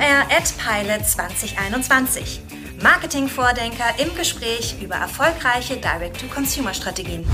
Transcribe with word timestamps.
OMR 0.00 0.22
at 0.30 0.54
Pilot 0.56 1.04
2021. 1.04 2.40
Marketingvordenker 2.82 3.84
im 3.98 4.14
Gespräch 4.16 4.76
über 4.80 4.94
erfolgreiche 4.94 5.76
Direct-to-Consumer-Strategien. 5.76 7.26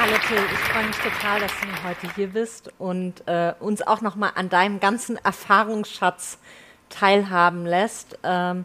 Hallo 0.00 0.16
Till, 0.26 0.38
ich 0.38 0.58
freue 0.58 0.86
mich 0.86 0.96
total, 0.96 1.40
dass 1.40 1.50
du 1.60 1.86
heute 1.86 2.14
hier 2.14 2.28
bist 2.28 2.70
und 2.78 3.28
äh, 3.28 3.52
uns 3.60 3.82
auch 3.82 4.00
nochmal 4.00 4.32
an 4.36 4.48
deinem 4.48 4.80
ganzen 4.80 5.22
Erfahrungsschatz 5.22 6.38
teilhaben 6.88 7.66
lässt. 7.66 8.18
Ähm, 8.22 8.64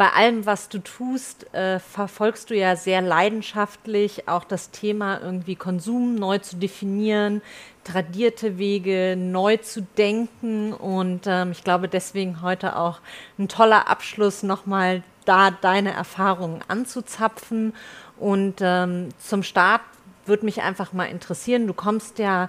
bei 0.00 0.14
allem, 0.14 0.46
was 0.46 0.70
du 0.70 0.78
tust, 0.78 1.52
äh, 1.52 1.78
verfolgst 1.78 2.48
du 2.48 2.56
ja 2.56 2.74
sehr 2.74 3.02
leidenschaftlich 3.02 4.28
auch 4.28 4.44
das 4.44 4.70
Thema 4.70 5.20
irgendwie 5.20 5.56
Konsum 5.56 6.14
neu 6.14 6.38
zu 6.38 6.56
definieren, 6.56 7.42
tradierte 7.84 8.56
Wege 8.56 9.14
neu 9.18 9.58
zu 9.58 9.82
denken. 9.98 10.72
Und 10.72 11.26
ähm, 11.26 11.52
ich 11.52 11.64
glaube 11.64 11.86
deswegen 11.86 12.40
heute 12.40 12.76
auch 12.76 13.00
ein 13.38 13.48
toller 13.48 13.90
Abschluss 13.90 14.42
nochmal 14.42 15.02
da 15.26 15.50
deine 15.50 15.92
Erfahrungen 15.92 16.64
anzuzapfen. 16.66 17.74
Und 18.18 18.60
ähm, 18.62 19.10
zum 19.18 19.42
Start 19.42 19.82
würde 20.24 20.46
mich 20.46 20.62
einfach 20.62 20.94
mal 20.94 21.10
interessieren, 21.10 21.66
du 21.66 21.74
kommst 21.74 22.18
ja 22.18 22.48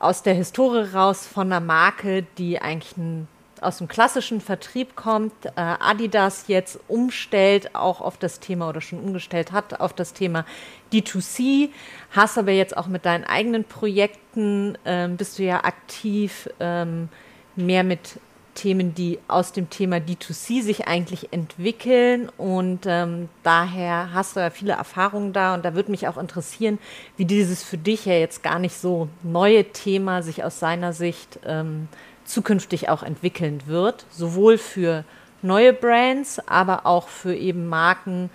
aus 0.00 0.22
der 0.22 0.34
Historie 0.34 0.86
raus 0.92 1.26
von 1.26 1.46
einer 1.46 1.64
Marke, 1.64 2.26
die 2.36 2.60
eigentlich 2.60 2.94
ein 2.98 3.26
aus 3.62 3.78
dem 3.78 3.88
klassischen 3.88 4.40
Vertrieb 4.40 4.96
kommt, 4.96 5.32
äh, 5.46 5.50
Adidas 5.56 6.44
jetzt 6.48 6.78
umstellt 6.88 7.74
auch 7.74 8.00
auf 8.00 8.16
das 8.16 8.40
Thema 8.40 8.68
oder 8.68 8.80
schon 8.80 9.00
umgestellt 9.00 9.52
hat 9.52 9.80
auf 9.80 9.92
das 9.92 10.12
Thema 10.12 10.44
D2C, 10.92 11.70
hast 12.10 12.38
aber 12.38 12.52
jetzt 12.52 12.76
auch 12.76 12.86
mit 12.86 13.04
deinen 13.04 13.24
eigenen 13.24 13.64
Projekten, 13.64 14.78
ähm, 14.84 15.16
bist 15.16 15.38
du 15.38 15.42
ja 15.42 15.64
aktiv 15.64 16.48
ähm, 16.60 17.08
mehr 17.56 17.84
mit 17.84 18.18
Themen, 18.58 18.92
die 18.92 19.20
aus 19.28 19.52
dem 19.52 19.70
Thema 19.70 19.96
D2C 19.96 20.62
sich 20.62 20.88
eigentlich 20.88 21.32
entwickeln. 21.32 22.28
Und 22.36 22.80
ähm, 22.86 23.28
daher 23.44 24.12
hast 24.12 24.34
du 24.34 24.40
ja 24.40 24.50
viele 24.50 24.72
Erfahrungen 24.72 25.32
da. 25.32 25.54
Und 25.54 25.64
da 25.64 25.74
würde 25.74 25.92
mich 25.92 26.08
auch 26.08 26.18
interessieren, 26.18 26.78
wie 27.16 27.24
dieses 27.24 27.62
für 27.62 27.78
dich 27.78 28.04
ja 28.04 28.14
jetzt 28.14 28.42
gar 28.42 28.58
nicht 28.58 28.76
so 28.76 29.08
neue 29.22 29.64
Thema 29.64 30.22
sich 30.22 30.42
aus 30.42 30.58
seiner 30.58 30.92
Sicht 30.92 31.38
ähm, 31.46 31.88
zukünftig 32.28 32.88
auch 32.88 33.02
entwickeln 33.02 33.62
wird, 33.66 34.04
sowohl 34.10 34.58
für 34.58 35.04
neue 35.42 35.72
Brands, 35.72 36.40
aber 36.46 36.86
auch 36.86 37.08
für 37.08 37.34
eben 37.34 37.66
Marken, 37.66 38.30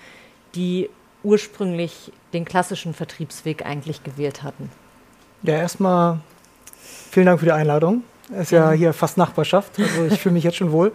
die 0.55 0.89
ursprünglich 1.23 2.11
den 2.33 2.43
klassischen 2.43 2.93
Vertriebsweg 2.93 3.65
eigentlich 3.65 4.03
gewählt 4.03 4.43
hatten. 4.43 4.69
Ja, 5.43 5.55
erstmal 5.55 6.19
vielen 7.11 7.27
Dank 7.27 7.39
für 7.39 7.45
die 7.45 7.51
Einladung. 7.51 8.03
Es 8.31 8.43
ist 8.43 8.51
ja 8.51 8.71
hier 8.71 8.93
fast 8.93 9.17
Nachbarschaft, 9.17 9.79
also 9.79 10.05
ich 10.05 10.19
fühle 10.19 10.33
mich 10.33 10.43
jetzt 10.43 10.57
schon 10.57 10.71
wohl. 10.71 10.93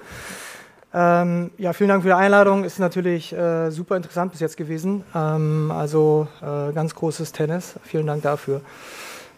Ähm, 0.92 1.50
ja, 1.58 1.74
vielen 1.74 1.90
Dank 1.90 2.02
für 2.02 2.08
die 2.08 2.14
Einladung. 2.14 2.64
Ist 2.64 2.78
natürlich 2.78 3.32
äh, 3.32 3.70
super 3.70 3.96
interessant 3.96 4.32
bis 4.32 4.40
jetzt 4.40 4.56
gewesen. 4.56 5.04
Ähm, 5.14 5.70
also 5.70 6.28
äh, 6.40 6.72
ganz 6.72 6.94
großes 6.94 7.32
Tennis. 7.32 7.74
Vielen 7.84 8.06
Dank 8.06 8.22
dafür. 8.22 8.62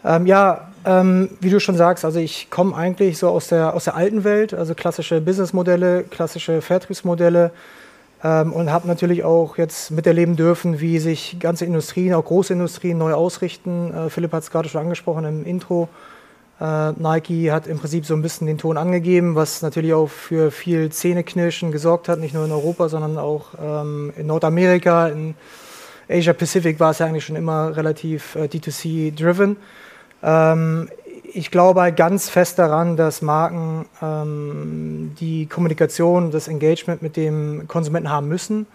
Ähm, 0.05 0.27
ja, 0.27 0.69
ähm, 0.85 1.31
wie 1.41 1.51
du 1.51 1.61
schon 1.61 1.77
sagst, 1.77 2.05
also 2.05 2.19
ich 2.21 2.49
komme 2.51 2.75
eigentlich 2.75 3.19
so 3.19 3.29
aus 3.29 3.49
der, 3.49 3.75
aus 3.75 3.85
der 3.85 3.97
alten 3.97 4.25
Welt, 4.25 4.55
also 4.55 4.75
klassische 4.75 5.21
Businessmodelle, 5.21 6.05
klassische 6.05 6.63
Vertriebsmodelle 6.63 7.53
ähm, 8.25 8.53
und 8.53 8.73
habe 8.73 8.89
natürlich 8.89 9.25
auch 9.25 9.59
jetzt 9.59 9.91
miterleben 9.91 10.37
dürfen, 10.37 10.81
wie 10.81 10.99
sich 10.99 11.39
ganze 11.39 11.67
Industrien, 11.67 12.15
auch 12.15 12.25
große 12.25 12.55
Industrien 12.55 12.97
neu 12.97 13.13
ausrichten. 13.13 13.93
Äh, 13.93 14.11
Philipp 14.11 14.33
hat 14.33 14.43
es 14.43 14.51
gerade 14.51 14.69
schon 14.69 14.81
angesprochen 14.81 15.25
im 15.27 15.45
Intro. 15.45 15.89
Äh, 16.61 16.93
Nike 16.93 17.51
hat 17.51 17.67
im 17.67 17.79
Prinzip 17.79 18.07
so 18.07 18.15
ein 18.15 18.23
bisschen 18.23 18.47
den 18.47 18.57
Ton 18.57 18.79
angegeben, 18.79 19.35
was 19.35 19.61
natürlich 19.61 19.93
auch 19.93 20.09
für 20.09 20.51
viel 20.51 20.91
Zähneknirschen 20.91 21.73
gesorgt 21.73 22.09
hat, 22.09 22.19
nicht 22.19 22.35
nur 22.35 22.47
in 22.47 22.53
Europa, 22.53 22.89
sondern 22.89 23.19
auch 23.19 23.49
ähm, 23.63 24.15
in 24.17 24.27
Nordamerika, 24.27 25.09
in 25.09 25.35
Asia 26.11 26.33
Pacific 26.33 26.81
war 26.81 26.91
es 26.91 26.99
ja 26.99 27.07
eigentlich 27.07 27.25
schon 27.25 27.37
immer 27.37 27.77
relativ 27.77 28.35
äh, 28.35 28.45
D2C-driven. 28.45 29.57
Ähm, 30.23 30.89
ich 31.33 31.51
glaube 31.51 31.83
halt 31.83 31.97
ganz 31.97 32.29
fest 32.29 32.59
daran, 32.59 32.97
dass 32.97 33.23
Marken 33.23 33.87
ähm, 34.03 35.13
die 35.21 35.47
Kommunikation, 35.47 36.33
das 36.33 36.49
Engagement 36.49 37.03
mit 37.03 37.17
dem 37.17 37.69
Konsumenten 37.69 38.11
haben 38.11 38.29
müssen. 38.29 38.67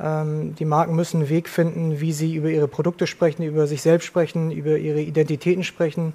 Ähm, 0.00 0.56
die 0.56 0.64
Marken 0.64 0.96
müssen 0.96 1.18
einen 1.18 1.28
Weg 1.28 1.48
finden, 1.48 2.00
wie 2.00 2.12
sie 2.12 2.34
über 2.34 2.50
ihre 2.50 2.66
Produkte 2.66 3.06
sprechen, 3.06 3.44
über 3.44 3.68
sich 3.68 3.82
selbst 3.82 4.06
sprechen, 4.06 4.50
über 4.50 4.76
ihre 4.76 5.00
Identitäten 5.00 5.62
sprechen. 5.62 6.14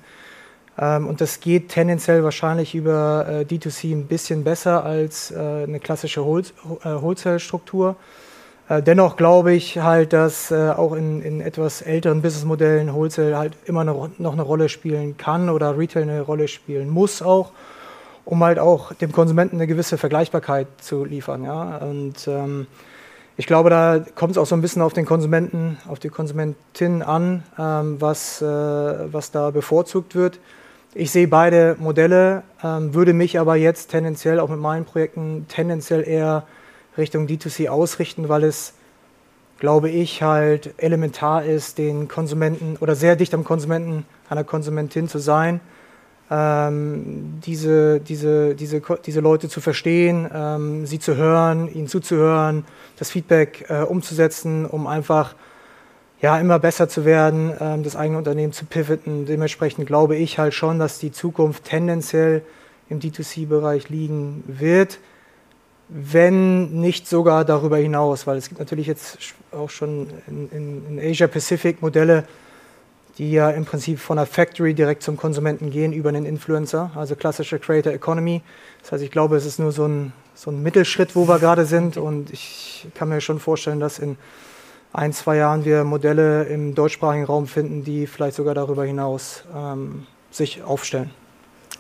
Ähm, 0.78 1.08
und 1.08 1.22
das 1.22 1.40
geht 1.40 1.70
tendenziell 1.70 2.26
wahrscheinlich 2.26 2.76
über 2.76 3.26
äh, 3.30 3.42
D2C 3.44 3.94
ein 3.94 4.08
bisschen 4.08 4.44
besser 4.44 4.84
als 4.84 5.32
äh, 5.32 5.38
eine 5.38 5.80
klassische 5.80 6.26
Whol 6.26 6.42
äh, 6.42 7.02
Wholesale-Struktur. 7.02 7.92
Äh, 7.92 8.27
dennoch 8.70 9.16
glaube 9.16 9.54
ich 9.54 9.80
halt, 9.80 10.12
dass 10.14 10.52
äh, 10.52 10.70
auch 10.70 10.94
in, 10.94 11.22
in 11.22 11.42
etwas 11.42 11.82
älteren 11.82 12.22
Businessmodellen 12.22 12.94
Wholesale 12.94 13.38
halt 13.38 13.54
immer 13.66 13.82
eine, 13.82 14.12
noch 14.18 14.34
eine 14.34 14.42
Rolle 14.42 14.68
spielen 14.68 15.18
kann 15.18 15.50
oder 15.50 15.78
Retail 15.78 16.04
eine 16.04 16.22
Rolle 16.22 16.48
spielen 16.48 16.90
muss 16.90 17.22
auch, 17.22 17.52
um 18.26 18.44
halt 18.44 18.60
auch 18.60 18.94
dem 18.94 19.12
Konsumenten 19.14 19.56
eine 19.56 19.68
gewisse 19.68 19.98
Vergleichbarkeit 19.98 20.68
zu 20.82 21.06
liefern. 21.06 21.44
Ja? 21.44 21.78
Und 21.78 22.28
ähm, 22.28 22.68
ich 23.38 23.46
glaube, 23.46 23.70
da 23.70 24.04
kommt 24.16 24.32
es 24.32 24.38
auch 24.38 24.48
so 24.48 24.56
ein 24.56 24.62
bisschen 24.62 24.82
auf 24.82 24.94
den 24.94 25.06
Konsumenten, 25.06 25.78
auf 25.88 26.00
die 26.00 26.10
Konsumentin 26.10 27.04
an, 27.04 27.44
ähm, 27.58 28.02
was, 28.02 28.42
äh, 28.42 28.46
was 28.46 29.32
da 29.32 29.52
bevorzugt 29.52 30.16
wird. 30.16 30.40
Ich 30.94 31.12
sehe 31.12 31.28
beide 31.28 31.76
Modelle, 31.80 32.44
ähm, 32.64 32.96
würde 32.96 33.14
mich 33.14 33.40
aber 33.40 33.56
jetzt 33.56 33.92
tendenziell 33.92 34.40
auch 34.40 34.50
mit 34.50 34.60
meinen 34.60 34.84
Projekten 34.84 35.46
tendenziell 35.48 36.06
eher 36.06 36.48
Richtung 36.98 37.28
D2C 37.28 37.70
ausrichten, 37.70 38.30
weil 38.30 38.44
es, 38.44 38.74
glaube 39.60 39.90
ich, 39.90 40.22
halt 40.22 40.74
elementar 40.78 41.44
ist, 41.44 41.78
den 41.78 42.08
Konsumenten 42.08 42.78
oder 42.80 42.96
sehr 42.96 43.16
dicht 43.16 43.34
am 43.34 43.44
Konsumenten, 43.44 44.06
der 44.30 44.44
Konsumentin 44.44 45.08
zu 45.08 45.20
sein, 45.20 45.62
ähm, 46.30 47.40
diese, 47.46 48.00
diese, 48.02 48.56
diese, 48.56 48.82
diese 49.06 49.20
Leute 49.22 49.48
zu 49.48 49.62
verstehen, 49.62 50.30
ähm, 50.34 50.86
sie 50.86 51.00
zu 51.00 51.16
hören, 51.16 51.74
ihnen 51.74 51.88
zuzuhören, 51.88 52.66
das 52.98 53.12
Feedback 53.12 53.66
äh, 53.70 53.84
umzusetzen, 53.84 54.66
um 54.66 54.88
einfach 54.88 55.36
ja, 56.20 56.38
immer 56.40 56.60
besser 56.60 56.90
zu 56.90 57.06
werden, 57.06 57.54
ähm, 57.60 57.84
das 57.84 57.96
eigene 57.96 58.18
Unternehmen 58.18 58.52
zu 58.52 58.66
pivoten. 58.66 59.26
Dementsprechend 59.26 59.88
glaube 59.88 60.18
ich 60.18 60.40
halt 60.40 60.54
schon, 60.54 60.80
dass 60.80 61.00
die 61.00 61.12
Zukunft 61.12 61.64
tendenziell 61.64 62.42
im 62.90 63.00
D2C-Bereich 63.00 63.90
liegen 63.90 64.44
wird 64.48 65.00
wenn 65.90 66.72
nicht 66.82 67.08
sogar 67.08 67.46
darüber 67.46 67.78
hinaus, 67.78 68.28
weil 68.28 68.38
es 68.38 68.50
gibt 68.50 68.60
natürlich 68.60 68.88
jetzt 68.88 69.18
auch 69.52 69.70
schon 69.70 70.10
in, 70.28 70.50
in, 70.50 70.98
in 70.98 71.12
Asia 71.12 71.28
Pacific 71.28 71.82
Modelle, 71.82 72.26
die 73.18 73.32
ja 73.32 73.50
im 73.50 73.66
Prinzip 73.66 74.00
von 74.00 74.18
der 74.18 74.26
Factory 74.26 74.74
direkt 74.74 75.02
zum 75.02 75.18
Konsumenten 75.18 75.72
gehen 75.72 75.94
über 75.94 76.10
einen 76.10 76.26
Influencer, 76.26 76.92
also 76.96 77.16
klassische 77.16 77.58
Creator 77.58 77.94
Economy. 77.94 78.42
Das 78.82 78.92
heißt, 78.92 79.04
ich 79.04 79.12
glaube, 79.12 79.38
es 79.38 79.46
ist 79.46 79.60
nur 79.60 79.72
so 79.72 79.88
ein, 79.88 80.14
so 80.36 80.52
ein 80.52 80.62
Mittelschritt, 80.62 81.16
wo 81.16 81.28
wir 81.28 81.40
gerade 81.40 81.66
sind 81.66 81.98
und 81.98 82.32
ich 82.32 82.88
kann 82.94 83.10
mir 83.10 83.22
schon 83.22 83.40
vorstellen, 83.40 83.80
dass 83.80 83.98
in 83.98 84.18
ein, 84.94 85.14
zwei 85.14 85.38
Jahren 85.38 85.66
wir 85.66 85.84
Modelle 85.84 86.44
im 86.46 86.76
deutschsprachigen 86.76 87.26
Raum 87.26 87.48
finden, 87.48 87.84
die 87.84 88.08
vielleicht 88.08 88.36
sogar 88.36 88.54
darüber 88.54 88.86
hinaus 88.86 89.44
ähm, 89.56 90.06
sich 90.32 90.64
aufstellen. 90.64 91.12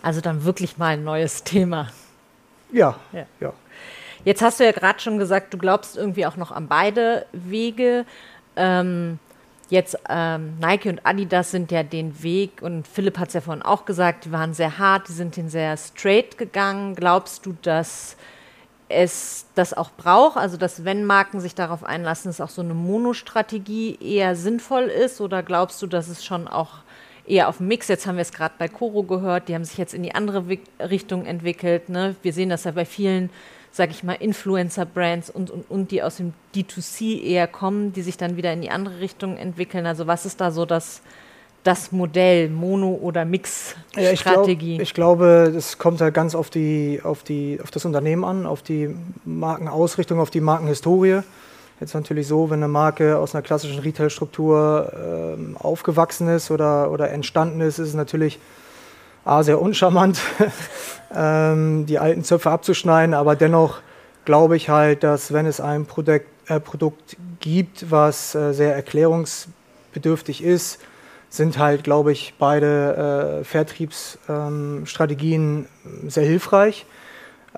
Also 0.02 0.22
dann 0.22 0.44
wirklich 0.44 0.78
mal 0.78 0.94
ein 0.94 1.04
neues 1.04 1.44
Thema. 1.44 1.90
Ja, 2.72 2.96
ja. 3.12 3.26
ja. 3.40 3.54
Jetzt 4.28 4.42
hast 4.42 4.60
du 4.60 4.66
ja 4.66 4.74
gerade 4.74 5.00
schon 5.00 5.20
gesagt, 5.20 5.54
du 5.54 5.58
glaubst 5.58 5.96
irgendwie 5.96 6.26
auch 6.26 6.36
noch 6.36 6.52
an 6.52 6.68
beide 6.68 7.26
Wege. 7.32 8.04
Ähm, 8.58 9.20
jetzt 9.70 9.98
ähm, 10.10 10.58
Nike 10.60 10.90
und 10.90 11.00
Adidas 11.06 11.52
sind 11.52 11.72
ja 11.72 11.82
den 11.82 12.22
Weg, 12.22 12.62
und 12.62 12.90
Philipp 12.90 13.20
hat 13.20 13.30
es 13.30 13.36
ja 13.36 13.40
vorhin 13.40 13.64
auch 13.64 13.86
gesagt, 13.86 14.26
die 14.26 14.34
waren 14.34 14.54
sehr 14.54 14.80
hart, 14.80 15.08
die 15.08 15.14
sind 15.14 15.38
den 15.38 15.48
sehr 15.48 15.78
straight 15.78 16.38
gegangen. 16.38 16.94
Glaubst 16.96 17.46
du, 17.46 17.56
dass 17.62 18.18
es 18.90 19.46
das 19.56 19.74
auch 19.74 19.92
braucht, 19.92 20.36
also 20.36 20.58
dass 20.58 20.84
wenn 20.84 21.06
Marken 21.06 21.40
sich 21.40 21.56
darauf 21.56 21.86
einlassen, 21.86 22.30
es 22.30 22.42
auch 22.42 22.50
so 22.50 22.62
eine 22.62 22.74
Monostrategie 22.74 23.98
eher 24.02 24.36
sinnvoll 24.36 24.88
ist 24.88 25.22
oder 25.22 25.42
glaubst 25.42 25.82
du, 25.82 25.88
dass 25.88 26.10
es 26.10 26.26
schon 26.26 26.50
auch 26.50 26.80
eher 27.26 27.48
auf 27.48 27.60
dem 27.60 27.70
Mix. 27.70 27.88
Jetzt 27.88 28.06
haben 28.06 28.18
wir 28.18 28.24
es 28.24 28.34
gerade 28.34 28.56
bei 28.58 28.68
Coro 28.68 29.04
gehört, 29.04 29.48
die 29.48 29.56
haben 29.56 29.64
sich 29.64 29.78
jetzt 29.78 29.94
in 29.94 30.04
die 30.04 30.16
andere 30.16 30.44
Richtung 30.82 31.26
entwickelt. 31.26 31.88
Ne? 31.88 32.18
Wir 32.24 32.34
sehen 32.34 32.50
das 32.50 32.66
ja 32.66 32.72
bei 32.72 32.84
vielen 32.84 33.30
sage 33.72 33.92
ich 33.92 34.04
mal, 34.04 34.14
Influencer-Brands 34.14 35.30
und, 35.30 35.52
und, 35.52 35.70
und 35.70 35.92
die 35.92 36.02
aus 36.02 36.18
dem 36.18 36.34
D2C 36.56 37.22
eher 37.22 37.48
kommen, 37.48 37.94
die 37.94 38.02
sich 38.02 38.18
dann 38.18 38.38
wieder 38.38 38.52
in 38.54 38.62
die 38.62 38.70
andere 38.70 39.00
Richtung 39.00 39.38
entwickeln? 39.38 39.86
Also 39.86 40.08
was 40.08 40.26
ist 40.26 40.42
da 40.42 40.52
so 40.52 40.66
das, 40.66 41.02
das 41.64 41.92
Modell, 41.92 42.50
Mono- 42.50 43.00
oder 43.02 43.26
Mix-Strategie? 43.26 44.02
Ja, 44.04 44.12
ich, 44.12 44.24
glaub, 44.24 44.48
ich, 44.82 44.94
glaube, 44.94 45.52
das 45.54 45.78
kommt 45.78 46.02
halt 46.02 46.14
ganz 46.14 46.34
auf, 46.34 46.50
die, 46.50 47.02
auf, 47.04 47.24
die, 47.24 47.60
auf 47.62 47.72
das 47.72 47.86
Unternehmen 47.86 48.24
an, 48.24 48.46
auf 48.46 48.62
die 48.62 48.96
Markenausrichtung, 49.26 50.20
auf 50.20 50.30
die 50.30 50.42
Markenhistorie. 50.42 51.22
Jetzt 51.80 51.94
natürlich 51.94 52.28
so, 52.28 52.50
wenn 52.50 52.60
eine 52.60 52.68
Marke 52.68 53.18
aus 53.18 53.36
einer 53.36 53.44
klassischen 53.44 53.80
Retail-Struktur 53.80 55.38
äh, 55.38 55.64
aufgewachsen 55.64 56.28
ist 56.28 56.50
oder, 56.50 56.90
oder 56.90 57.12
entstanden 57.12 57.62
ist, 57.62 57.78
ist 57.78 57.90
es 57.90 57.94
natürlich 57.94 58.40
A, 59.28 59.44
sehr 59.44 59.62
uncharmant, 59.62 60.20
ähm, 61.14 61.86
die 61.86 62.00
alten 62.00 62.24
Zöpfe 62.24 62.50
abzuschneiden, 62.50 63.14
aber 63.14 63.36
dennoch 63.36 63.82
glaube 64.26 64.56
ich 64.56 64.70
halt, 64.70 65.04
dass 65.04 65.34
wenn 65.34 65.46
es 65.46 65.60
ein 65.60 65.86
Produkt, 65.86 66.26
äh, 66.48 66.60
Produkt 66.60 67.18
gibt, 67.40 67.92
was 67.92 68.34
äh, 68.36 68.54
sehr 68.54 68.74
erklärungsbedürftig 68.74 70.44
ist, 70.44 70.80
sind 71.30 71.58
halt, 71.58 71.84
glaube 71.84 72.14
ich, 72.14 72.36
beide 72.40 73.42
äh, 73.42 73.44
Vertriebsstrategien 73.44 75.68
ähm, 75.86 76.10
sehr 76.10 76.26
hilfreich. 76.26 76.86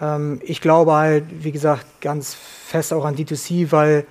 Ähm, 0.02 0.42
ich 0.44 0.62
glaube 0.62 0.94
halt, 0.94 1.26
wie 1.30 1.52
gesagt, 1.52 1.86
ganz 2.02 2.34
fest 2.34 2.92
auch 2.94 3.06
an 3.06 3.16
D2C, 3.16 3.72
weil 3.72 4.08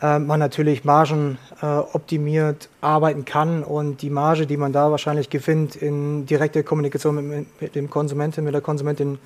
äh, 0.00 0.18
man 0.18 0.38
natürlich 0.40 0.84
Margen 0.84 1.38
äh, 1.60 1.66
optimiert 1.66 2.68
arbeiten 2.80 3.24
kann 3.24 3.64
und 3.64 4.02
die 4.02 4.10
Marge, 4.10 4.46
die 4.46 4.56
man 4.56 4.72
da 4.72 4.90
wahrscheinlich 4.90 5.30
gewinnt, 5.30 5.76
in 5.76 6.26
direkte 6.26 6.62
Kommunikation 6.62 7.28
mit, 7.28 7.60
mit 7.60 7.74
dem 7.74 7.90
Konsumenten, 7.90 8.44
mit 8.44 8.54
der 8.54 8.60
Konsumentin 8.60 9.18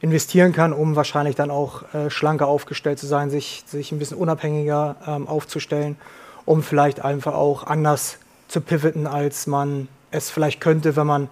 investieren 0.00 0.52
kann, 0.52 0.72
um 0.72 0.96
wahrscheinlich 0.96 1.36
dann 1.36 1.50
auch 1.50 1.94
äh, 1.94 2.10
schlanker 2.10 2.48
aufgestellt 2.48 2.98
zu 2.98 3.06
sein, 3.06 3.30
sich, 3.30 3.64
sich 3.66 3.92
ein 3.92 3.98
bisschen 3.98 4.18
unabhängiger 4.18 4.96
ähm, 5.06 5.28
aufzustellen, 5.28 5.96
um 6.44 6.62
vielleicht 6.62 7.04
einfach 7.04 7.34
auch 7.34 7.66
anders 7.66 8.18
zu 8.48 8.60
pivoten, 8.60 9.06
als 9.06 9.46
man 9.46 9.88
es 10.10 10.30
vielleicht 10.30 10.60
könnte, 10.60 10.96
wenn 10.96 11.06
man 11.06 11.28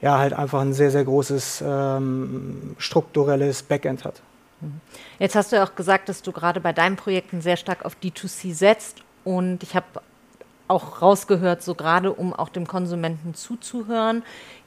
ja 0.00 0.18
halt 0.18 0.32
einfach 0.32 0.60
ein 0.60 0.72
sehr, 0.72 0.90
sehr 0.90 1.04
großes 1.04 1.62
ähm, 1.66 2.74
strukturelles 2.78 3.62
Backend 3.62 4.04
hat. 4.04 4.22
Jetzt 5.18 5.34
hast 5.34 5.52
du 5.52 5.56
ja 5.56 5.64
auch 5.64 5.74
gesagt, 5.74 6.08
dass 6.08 6.22
du 6.22 6.32
gerade 6.32 6.60
bei 6.60 6.72
deinen 6.72 6.96
Projekten 6.96 7.40
sehr 7.40 7.56
stark 7.56 7.84
auf 7.84 7.96
D2C 8.02 8.54
setzt 8.54 9.02
und 9.24 9.62
ich 9.62 9.74
habe 9.74 9.86
auch 10.68 11.02
rausgehört, 11.02 11.62
so 11.62 11.74
gerade 11.74 12.12
um 12.12 12.32
auch 12.32 12.48
dem 12.48 12.66
Konsumenten 12.66 13.34
zuzuhören, 13.34 14.22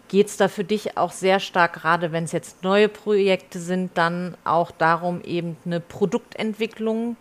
geht 0.07 0.27
es 0.27 0.37
da 0.37 0.47
für 0.47 0.63
dich 0.63 0.97
auch 0.97 1.11
sehr 1.11 1.39
stark, 1.39 1.73
gerade 1.73 2.11
wenn 2.11 2.25
es 2.25 2.31
jetzt 2.31 2.63
neue 2.63 2.89
Projekte 2.89 3.59
sind, 3.59 3.97
dann 3.97 4.37
auch 4.43 4.71
darum, 4.71 5.21
eben 5.23 5.57
eine 5.65 5.79
Produktentwicklung 5.79 7.17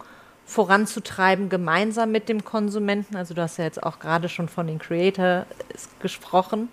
voranzutreiben, 0.46 1.48
gemeinsam 1.48 2.12
mit 2.12 2.28
dem 2.28 2.44
Konsumenten? 2.44 3.16
Also 3.16 3.34
du 3.34 3.42
hast 3.42 3.56
ja 3.56 3.64
jetzt 3.64 3.82
auch 3.82 3.98
gerade 3.98 4.28
schon 4.28 4.48
von 4.48 4.66
den 4.66 4.78
Creator 4.78 5.46
gesprochen. 6.00 6.68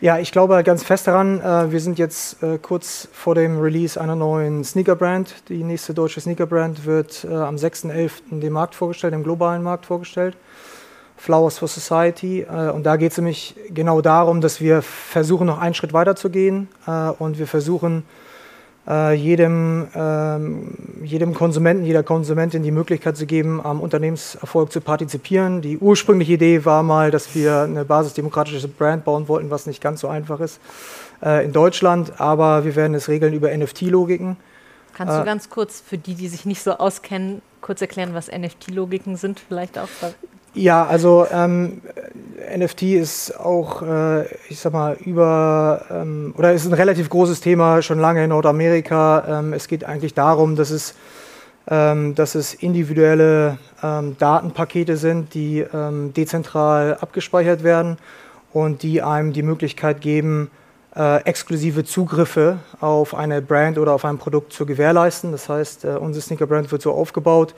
Ja, 0.00 0.18
ich 0.18 0.32
glaube 0.32 0.62
ganz 0.64 0.82
fest 0.82 1.06
daran. 1.06 1.40
Äh, 1.40 1.72
wir 1.72 1.80
sind 1.80 1.98
jetzt 1.98 2.42
äh, 2.42 2.58
kurz 2.58 3.08
vor 3.12 3.34
dem 3.34 3.58
Release 3.58 3.98
einer 3.98 4.14
neuen 4.14 4.62
Sneaker-Brand. 4.62 5.48
Die 5.48 5.62
nächste 5.62 5.94
deutsche 5.94 6.20
Sneaker-Brand 6.20 6.84
wird 6.84 7.24
äh, 7.24 7.34
am 7.34 7.56
6.11. 7.56 8.40
dem 8.40 8.52
Markt 8.52 8.74
vorgestellt, 8.74 9.14
im 9.14 9.22
globalen 9.22 9.62
Markt 9.62 9.86
vorgestellt. 9.86 10.36
Flowers 11.16 11.58
for 11.58 11.68
Society. 11.68 12.44
Und 12.44 12.82
da 12.84 12.96
geht 12.96 13.12
es 13.12 13.18
nämlich 13.18 13.54
genau 13.70 14.02
darum, 14.02 14.40
dass 14.40 14.60
wir 14.60 14.82
versuchen, 14.82 15.46
noch 15.46 15.58
einen 15.58 15.72
Schritt 15.72 15.92
weiter 15.94 16.16
zu 16.16 16.28
gehen. 16.28 16.68
Und 17.18 17.38
wir 17.38 17.46
versuchen, 17.46 18.04
äh, 18.88 19.14
jedem, 19.14 19.88
ähm, 19.94 20.74
jedem 21.02 21.34
Konsumenten, 21.34 21.84
jeder 21.84 22.02
Konsumentin 22.02 22.62
die 22.62 22.70
Möglichkeit 22.70 23.16
zu 23.16 23.26
geben, 23.26 23.60
am 23.64 23.80
Unternehmenserfolg 23.80 24.72
zu 24.72 24.80
partizipieren. 24.80 25.62
Die 25.62 25.78
ursprüngliche 25.78 26.34
Idee 26.34 26.64
war 26.64 26.82
mal, 26.82 27.10
dass 27.10 27.34
wir 27.34 27.60
eine 27.62 27.84
basisdemokratische 27.84 28.68
Brand 28.68 29.04
bauen 29.04 29.28
wollten, 29.28 29.50
was 29.50 29.66
nicht 29.66 29.80
ganz 29.80 30.00
so 30.00 30.08
einfach 30.08 30.40
ist 30.40 30.60
in 31.22 31.52
Deutschland. 31.52 32.20
Aber 32.20 32.66
wir 32.66 32.76
werden 32.76 32.94
es 32.94 33.08
regeln 33.08 33.32
über 33.32 33.56
NFT-Logiken. 33.56 34.36
Kannst 34.94 35.18
du 35.18 35.24
ganz 35.24 35.48
kurz 35.48 35.80
für 35.80 35.98
die, 35.98 36.14
die 36.14 36.28
sich 36.28 36.44
nicht 36.44 36.62
so 36.62 36.72
auskennen, 36.72 37.42
kurz 37.60 37.80
erklären, 37.80 38.14
was 38.14 38.30
NFT-Logiken 38.30 39.16
sind, 39.16 39.40
vielleicht 39.40 39.78
auch? 39.78 39.88
Ja, 40.54 40.86
also 40.86 41.26
ähm, 41.32 41.82
NFT 42.56 42.82
ist 42.82 43.38
auch, 43.40 43.82
äh, 43.82 44.24
ich 44.48 44.60
sag 44.60 44.72
mal, 44.72 44.96
über, 45.04 45.84
ähm, 45.90 46.32
oder 46.38 46.52
ist 46.52 46.64
ein 46.64 46.72
relativ 46.72 47.08
großes 47.08 47.40
Thema 47.40 47.82
schon 47.82 47.98
lange 47.98 48.22
in 48.22 48.30
Nordamerika. 48.30 49.40
Ähm, 49.40 49.52
es 49.52 49.66
geht 49.66 49.84
eigentlich 49.84 50.14
darum, 50.14 50.54
dass 50.54 50.70
es, 50.70 50.94
ähm, 51.68 52.14
dass 52.14 52.36
es 52.36 52.54
individuelle 52.54 53.58
ähm, 53.82 54.16
Datenpakete 54.18 54.96
sind, 54.96 55.34
die 55.34 55.64
ähm, 55.74 56.14
dezentral 56.14 56.98
abgespeichert 57.00 57.64
werden 57.64 57.98
und 58.52 58.84
die 58.84 59.02
einem 59.02 59.32
die 59.32 59.42
Möglichkeit 59.42 60.00
geben, 60.00 60.52
äh, 60.94 61.24
exklusive 61.24 61.84
Zugriffe 61.84 62.60
auf 62.80 63.16
eine 63.16 63.42
Brand 63.42 63.76
oder 63.78 63.92
auf 63.92 64.04
ein 64.04 64.18
Produkt 64.18 64.52
zu 64.52 64.66
gewährleisten. 64.66 65.32
Das 65.32 65.48
heißt, 65.48 65.84
äh, 65.84 65.88
unsere 65.88 66.22
Sneaker-Brand 66.22 66.70
wird 66.70 66.82
so 66.82 66.92
aufgebaut, 66.92 67.56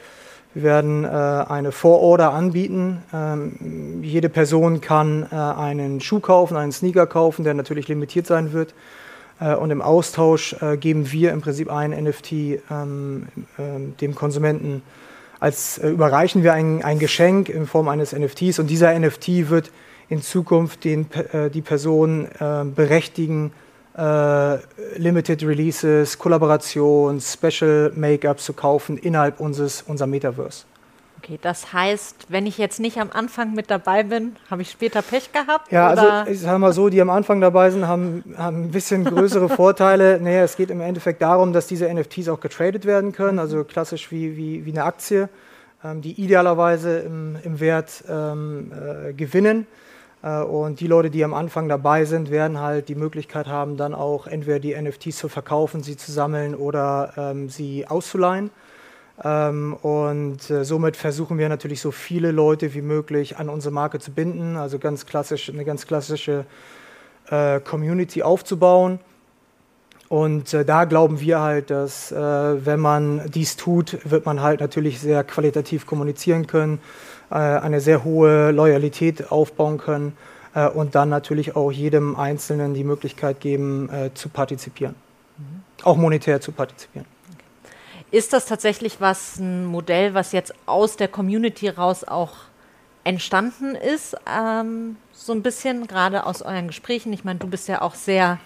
wir 0.56 0.62
werden 0.62 1.04
äh, 1.04 1.08
eine 1.08 1.70
Vororder 1.70 2.32
anbieten. 2.32 3.02
Ähm, 3.12 4.00
jede 4.02 4.30
Person 4.30 4.80
kann 4.80 5.26
äh, 5.30 5.34
einen 5.34 6.00
Schuh 6.00 6.18
kaufen, 6.18 6.56
einen 6.56 6.72
Sneaker 6.72 7.06
kaufen, 7.06 7.44
der 7.44 7.52
natürlich 7.52 7.88
limitiert 7.88 8.26
sein 8.26 8.54
wird. 8.54 8.72
Äh, 9.38 9.54
und 9.54 9.70
im 9.70 9.82
Austausch 9.82 10.56
äh, 10.62 10.78
geben 10.78 11.12
wir 11.12 11.32
im 11.32 11.42
Prinzip 11.42 11.70
ein 11.70 11.90
NFT 11.90 12.32
ähm, 12.32 13.26
ähm, 13.58 13.98
dem 14.00 14.14
Konsumenten 14.14 14.80
als 15.40 15.76
äh, 15.76 15.90
überreichen 15.90 16.42
wir 16.42 16.54
ein, 16.54 16.82
ein 16.82 16.98
Geschenk 16.98 17.50
in 17.50 17.66
Form 17.66 17.88
eines 17.88 18.16
NFTs 18.16 18.58
und 18.58 18.68
dieser 18.68 18.98
NFT 18.98 19.50
wird 19.50 19.70
in 20.08 20.22
Zukunft 20.22 20.84
den, 20.84 21.06
äh, 21.34 21.50
die 21.50 21.60
Person 21.60 22.28
berechtigen, 22.74 23.52
äh, 23.96 24.58
Limited 24.98 25.42
Releases, 25.42 26.18
Kollaborations, 26.18 27.32
Special 27.32 27.92
Make-up 27.94 28.40
zu 28.40 28.52
kaufen 28.52 28.98
innerhalb 28.98 29.40
unseres, 29.40 29.82
unser 29.86 30.06
Metaverse. 30.06 30.64
Okay, 31.18 31.38
das 31.40 31.72
heißt, 31.72 32.26
wenn 32.28 32.46
ich 32.46 32.58
jetzt 32.58 32.78
nicht 32.78 32.98
am 32.98 33.10
Anfang 33.10 33.54
mit 33.54 33.70
dabei 33.70 34.02
bin, 34.02 34.36
habe 34.50 34.62
ich 34.62 34.70
später 34.70 35.02
Pech 35.02 35.32
gehabt? 35.32 35.72
Ja, 35.72 35.88
also 35.88 36.02
oder? 36.02 36.12
also 36.12 36.30
ich 36.30 36.40
sage 36.40 36.58
mal 36.58 36.72
so, 36.72 36.88
die 36.88 37.00
am 37.00 37.10
Anfang 37.10 37.40
dabei 37.40 37.70
sind, 37.70 37.88
haben, 37.88 38.22
haben 38.36 38.64
ein 38.64 38.70
bisschen 38.70 39.04
größere 39.04 39.48
Vorteile. 39.48 40.20
Naja, 40.26 40.44
es 40.44 40.56
geht 40.56 40.70
im 40.70 40.80
Endeffekt 40.80 41.22
darum, 41.22 41.52
dass 41.52 41.66
diese 41.66 41.92
NFTs 41.92 42.28
auch 42.28 42.40
getradet 42.40 42.84
werden 42.84 43.12
können, 43.12 43.38
also 43.38 43.64
klassisch 43.64 44.10
wie, 44.10 44.36
wie, 44.36 44.64
wie 44.66 44.70
eine 44.70 44.84
Aktie, 44.84 45.28
ähm, 45.82 46.00
die 46.00 46.20
idealerweise 46.20 46.98
im, 47.00 47.36
im 47.42 47.60
Wert 47.60 48.04
ähm, 48.08 48.72
äh, 48.72 49.12
gewinnen. 49.12 49.66
Äh, 50.26 50.42
und 50.42 50.80
die 50.80 50.86
Leute, 50.86 51.10
die 51.10 51.24
am 51.24 51.34
Anfang 51.34 51.68
dabei 51.68 52.04
sind, 52.04 52.30
werden 52.30 52.60
halt 52.60 52.88
die 52.88 52.94
Möglichkeit 52.94 53.46
haben, 53.46 53.76
dann 53.76 53.94
auch 53.94 54.26
entweder 54.26 54.58
die 54.58 54.74
NFTs 54.74 55.18
zu 55.18 55.28
verkaufen, 55.28 55.82
sie 55.82 55.96
zu 55.96 56.10
sammeln 56.10 56.54
oder 56.54 57.12
ähm, 57.16 57.48
sie 57.48 57.86
auszuleihen. 57.86 58.50
Ähm, 59.24 59.74
und 59.74 60.50
äh, 60.50 60.64
somit 60.64 60.96
versuchen 60.96 61.38
wir 61.38 61.48
natürlich 61.48 61.80
so 61.80 61.90
viele 61.90 62.32
Leute 62.32 62.74
wie 62.74 62.82
möglich 62.82 63.38
an 63.38 63.48
unsere 63.48 63.72
Marke 63.72 63.98
zu 63.98 64.10
binden, 64.10 64.56
also 64.56 64.78
ganz 64.78 65.06
klassisch, 65.06 65.48
eine 65.48 65.64
ganz 65.64 65.86
klassische 65.86 66.44
äh, 67.30 67.60
Community 67.60 68.22
aufzubauen. 68.22 68.98
Und 70.08 70.54
äh, 70.54 70.64
da 70.64 70.84
glauben 70.84 71.20
wir 71.20 71.40
halt, 71.40 71.70
dass 71.70 72.12
äh, 72.12 72.16
wenn 72.16 72.78
man 72.78 73.28
dies 73.30 73.56
tut, 73.56 73.98
wird 74.08 74.26
man 74.26 74.40
halt 74.40 74.60
natürlich 74.60 75.00
sehr 75.00 75.24
qualitativ 75.24 75.86
kommunizieren 75.86 76.46
können 76.46 76.78
eine 77.34 77.80
sehr 77.80 78.04
hohe 78.04 78.50
Loyalität 78.52 79.32
aufbauen 79.32 79.78
können 79.78 80.16
äh, 80.56 80.68
und 80.68 80.94
dann 80.94 81.08
natürlich 81.08 81.54
auch 81.54 81.70
jedem 81.70 82.16
Einzelnen 82.16 82.74
die 82.74 82.84
Möglichkeit 82.84 83.40
geben, 83.40 83.88
äh, 83.90 84.12
zu 84.14 84.28
partizipieren. 84.28 84.96
Mhm. 85.38 85.62
Auch 85.84 85.96
monetär 85.96 86.40
zu 86.40 86.50
partizipieren. 86.50 87.06
Ist 88.10 88.32
das 88.32 88.46
tatsächlich 88.46 89.00
was, 89.00 89.38
ein 89.38 89.66
Modell, 89.66 90.14
was 90.14 90.32
jetzt 90.32 90.54
aus 90.64 90.96
der 90.96 91.08
Community 91.08 91.68
raus 91.68 92.04
auch 92.04 92.32
entstanden 93.04 93.74
ist? 93.74 94.16
Ähm, 94.26 94.96
so 95.12 95.32
ein 95.32 95.42
bisschen, 95.42 95.86
gerade 95.86 96.24
aus 96.24 96.40
euren 96.40 96.68
Gesprächen. 96.68 97.12
Ich 97.12 97.24
meine, 97.24 97.38
du 97.38 97.48
bist 97.48 97.68
ja 97.68 97.82
auch 97.82 97.94
sehr 97.94 98.38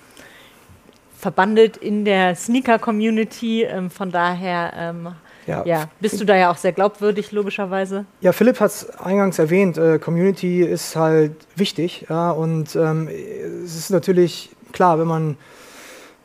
verbandelt 1.17 1.77
in 1.77 2.05
der 2.05 2.35
Sneaker-Community. 2.35 3.65
Ähm, 3.65 3.91
von 3.91 4.11
daher 4.11 4.73
ähm, 4.75 5.15
ja. 5.51 5.67
ja. 5.67 5.89
Bist 6.01 6.21
du 6.21 6.25
da 6.25 6.37
ja 6.37 6.51
auch 6.51 6.57
sehr 6.57 6.73
glaubwürdig, 6.73 7.33
logischerweise? 7.33 8.07
Ja, 8.21 8.33
Philipp 8.33 8.61
hat 8.61 8.71
es 8.71 8.89
eingangs 9.01 9.39
erwähnt, 9.39 9.77
äh, 9.77 9.99
Community 9.99 10.63
ist 10.63 10.97
halt 10.97 11.33
wichtig. 11.57 12.07
Ja, 12.09 12.31
und 12.31 12.75
ähm, 12.77 13.09
es 13.65 13.77
ist 13.77 13.91
natürlich 13.91 14.51
klar, 14.73 14.99
wenn 14.99 15.09
man 15.09 15.37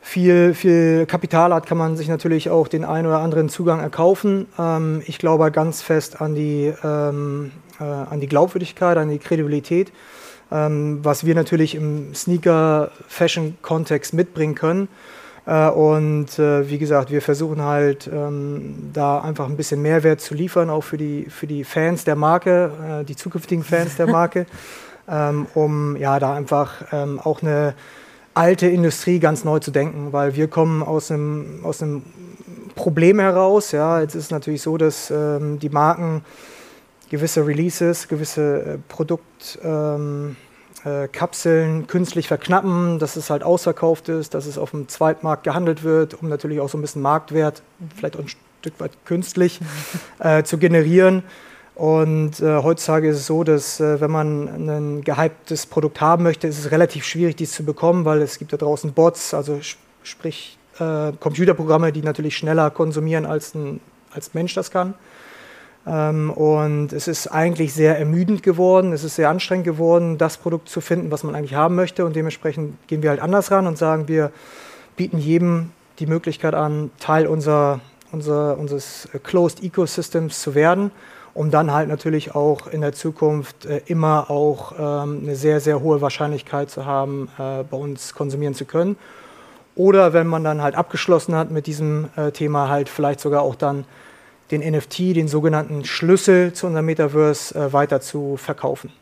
viel, 0.00 0.54
viel 0.54 1.04
Kapital 1.06 1.52
hat, 1.52 1.66
kann 1.66 1.78
man 1.78 1.96
sich 1.96 2.06
natürlich 2.06 2.48
auch 2.48 2.68
den 2.68 2.84
einen 2.84 3.08
oder 3.08 3.18
anderen 3.18 3.48
Zugang 3.48 3.80
erkaufen. 3.80 4.46
Ähm, 4.56 5.02
ich 5.06 5.18
glaube 5.18 5.50
ganz 5.50 5.82
fest 5.82 6.20
an 6.20 6.36
die, 6.36 6.72
ähm, 6.84 7.50
äh, 7.80 7.84
an 7.84 8.20
die 8.20 8.28
Glaubwürdigkeit, 8.28 8.96
an 8.98 9.08
die 9.08 9.18
Kredibilität, 9.18 9.90
ähm, 10.52 11.00
was 11.02 11.26
wir 11.26 11.34
natürlich 11.34 11.74
im 11.74 12.14
Sneaker-Fashion-Kontext 12.14 14.14
mitbringen 14.14 14.54
können. 14.54 14.86
Äh, 15.46 15.68
und 15.68 16.38
äh, 16.38 16.68
wie 16.68 16.78
gesagt, 16.78 17.10
wir 17.10 17.22
versuchen 17.22 17.62
halt 17.62 18.10
ähm, 18.12 18.90
da 18.92 19.20
einfach 19.20 19.46
ein 19.48 19.56
bisschen 19.56 19.80
Mehrwert 19.80 20.20
zu 20.20 20.34
liefern, 20.34 20.68
auch 20.70 20.82
für 20.82 20.96
die, 20.96 21.26
für 21.30 21.46
die 21.46 21.62
Fans 21.64 22.04
der 22.04 22.16
Marke, 22.16 22.72
äh, 23.02 23.04
die 23.04 23.16
zukünftigen 23.16 23.62
Fans 23.62 23.96
der 23.96 24.08
Marke, 24.08 24.46
ähm, 25.08 25.46
um 25.54 25.96
ja 25.96 26.18
da 26.18 26.34
einfach 26.34 26.92
ähm, 26.92 27.20
auch 27.20 27.42
eine 27.42 27.74
alte 28.34 28.66
Industrie 28.66 29.20
ganz 29.20 29.44
neu 29.44 29.60
zu 29.60 29.70
denken, 29.70 30.12
weil 30.12 30.34
wir 30.34 30.48
kommen 30.48 30.82
aus 30.82 31.10
einem, 31.10 31.60
aus 31.62 31.80
einem 31.80 32.02
Problem 32.74 33.20
heraus. 33.20 33.72
Ja, 33.72 34.00
jetzt 34.00 34.14
ist 34.14 34.24
es 34.24 34.30
natürlich 34.30 34.60
so, 34.60 34.76
dass 34.76 35.10
die 35.10 35.68
Marken 35.70 36.22
gewisse 37.08 37.46
Releases, 37.46 38.08
gewisse 38.08 38.78
Produkt 38.88 39.58
äh, 40.84 41.08
Kapseln 41.08 41.86
künstlich 41.86 42.28
verknappen, 42.28 42.98
dass 42.98 43.16
es 43.16 43.30
halt 43.30 43.42
ausverkauft 43.42 44.08
ist, 44.08 44.34
dass 44.34 44.46
es 44.46 44.58
auf 44.58 44.70
dem 44.70 44.88
Zweitmarkt 44.88 45.44
gehandelt 45.44 45.82
wird, 45.82 46.14
um 46.14 46.28
natürlich 46.28 46.60
auch 46.60 46.68
so 46.68 46.78
ein 46.78 46.80
bisschen 46.80 47.02
Marktwert, 47.02 47.62
vielleicht 47.96 48.16
auch 48.16 48.20
ein 48.20 48.28
Stück 48.28 48.78
weit 48.78 48.92
künstlich, 49.04 49.60
äh, 50.18 50.42
zu 50.42 50.58
generieren. 50.58 51.22
Und 51.74 52.40
äh, 52.40 52.62
heutzutage 52.62 53.08
ist 53.08 53.16
es 53.16 53.26
so, 53.26 53.44
dass 53.44 53.80
äh, 53.80 54.00
wenn 54.00 54.10
man 54.10 54.48
ein 54.68 55.04
gehyptes 55.04 55.66
Produkt 55.66 56.00
haben 56.00 56.22
möchte, 56.22 56.46
ist 56.46 56.58
es 56.58 56.70
relativ 56.70 57.04
schwierig, 57.04 57.36
dies 57.36 57.52
zu 57.52 57.64
bekommen, 57.64 58.04
weil 58.06 58.22
es 58.22 58.38
gibt 58.38 58.52
da 58.52 58.56
draußen 58.56 58.92
Bots, 58.92 59.34
also 59.34 59.58
sp 59.60 59.78
sprich 60.02 60.56
äh, 60.78 61.10
Computerprogramme, 61.18 61.90
die 61.90 62.00
natürlich 62.00 62.36
schneller 62.36 62.70
konsumieren, 62.70 63.26
als 63.26 63.54
ein 63.54 63.80
als 64.16 64.34
Mensch 64.34 64.54
das 64.54 64.70
kann. 64.70 64.94
Ähm, 65.86 66.30
und 66.30 66.92
es 66.92 67.08
ist 67.08 67.28
eigentlich 67.28 67.72
sehr 67.72 67.98
ermüdend 67.98 68.42
geworden, 68.42 68.92
es 68.92 69.04
ist 69.04 69.16
sehr 69.16 69.30
anstrengend 69.30 69.64
geworden, 69.64 70.18
das 70.18 70.36
Produkt 70.36 70.68
zu 70.68 70.80
finden, 70.80 71.10
was 71.10 71.22
man 71.22 71.34
eigentlich 71.34 71.54
haben 71.54 71.76
möchte. 71.76 72.04
Und 72.04 72.16
dementsprechend 72.16 72.74
gehen 72.88 73.02
wir 73.02 73.10
halt 73.10 73.20
anders 73.20 73.50
ran 73.50 73.66
und 73.66 73.78
sagen, 73.78 74.08
wir 74.08 74.32
bieten 74.96 75.18
jedem 75.18 75.70
die 75.98 76.06
Möglichkeit 76.06 76.54
an, 76.54 76.90
Teil 76.98 77.26
unserer, 77.26 77.80
unserer, 78.12 78.58
unseres 78.58 79.08
Closed 79.22 79.62
Ecosystems 79.62 80.42
zu 80.42 80.54
werden 80.54 80.90
um 81.36 81.50
dann 81.50 81.70
halt 81.70 81.88
natürlich 81.88 82.34
auch 82.34 82.66
in 82.66 82.80
der 82.80 82.92
Zukunft 82.92 83.66
äh, 83.66 83.82
immer 83.86 84.30
auch 84.30 84.72
ähm, 84.78 85.20
eine 85.22 85.36
sehr, 85.36 85.60
sehr 85.60 85.82
hohe 85.82 86.00
Wahrscheinlichkeit 86.00 86.70
zu 86.70 86.86
haben, 86.86 87.28
äh, 87.38 87.62
bei 87.62 87.76
uns 87.76 88.14
konsumieren 88.14 88.54
zu 88.54 88.64
können. 88.64 88.96
Oder 89.74 90.14
wenn 90.14 90.26
man 90.26 90.42
dann 90.42 90.62
halt 90.62 90.74
abgeschlossen 90.74 91.34
hat 91.34 91.50
mit 91.50 91.66
diesem 91.66 92.08
äh, 92.16 92.30
Thema, 92.30 92.70
halt 92.70 92.88
vielleicht 92.88 93.20
sogar 93.20 93.42
auch 93.42 93.54
dann 93.54 93.84
den 94.50 94.60
NFT, 94.60 94.98
den 95.16 95.28
sogenannten 95.28 95.84
Schlüssel 95.84 96.52
zu 96.52 96.66
unserem 96.66 96.86
Metaverse, 96.86 97.54
äh, 97.54 97.72
weiter 97.72 98.00
zu 98.00 98.36
verkaufen. 98.36 98.92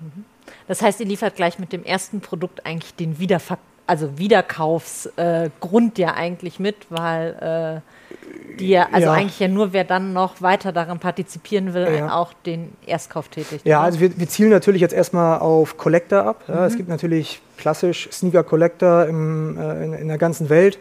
Mhm. 0.00 0.24
Das 0.66 0.82
heißt, 0.82 1.00
ihr 1.00 1.06
liefert 1.06 1.36
gleich 1.36 1.58
mit 1.58 1.72
dem 1.72 1.84
ersten 1.84 2.20
Produkt 2.20 2.64
eigentlich 2.66 2.94
den 2.94 3.18
Wiederver 3.18 3.58
also 3.88 4.18
Wiederkaufsgrund 4.18 5.98
äh, 5.98 6.02
ja 6.02 6.14
eigentlich 6.14 6.60
mit, 6.60 6.76
weil 6.90 7.82
äh, 7.82 8.56
die 8.58 8.68
ja, 8.68 8.88
also 8.92 9.06
ja. 9.06 9.12
eigentlich 9.14 9.40
ja 9.40 9.48
nur, 9.48 9.72
wer 9.72 9.84
dann 9.84 10.12
noch 10.12 10.42
weiter 10.42 10.72
daran 10.72 10.98
partizipieren 10.98 11.72
will, 11.72 11.88
ja. 11.96 12.12
auch 12.12 12.34
den 12.34 12.72
Erstkauf 12.86 13.28
tätigt. 13.28 13.64
Ja, 13.64 13.80
also 13.80 13.98
wir, 13.98 14.18
wir, 14.18 14.28
zielen 14.28 14.50
natürlich 14.50 14.82
jetzt 14.82 14.92
erstmal 14.92 15.38
auf 15.38 15.78
Collector 15.78 16.24
ab. 16.24 16.44
Ja, 16.48 16.56
mhm. 16.56 16.62
Es 16.64 16.76
gibt 16.76 16.90
natürlich 16.90 17.40
klassisch 17.56 18.10
Sneaker 18.12 18.44
Collector 18.44 19.06
im, 19.06 19.56
äh, 19.58 19.84
in, 19.84 19.92
in, 19.94 20.08
der 20.08 20.18
ganzen 20.18 20.50
Welt. 20.50 20.78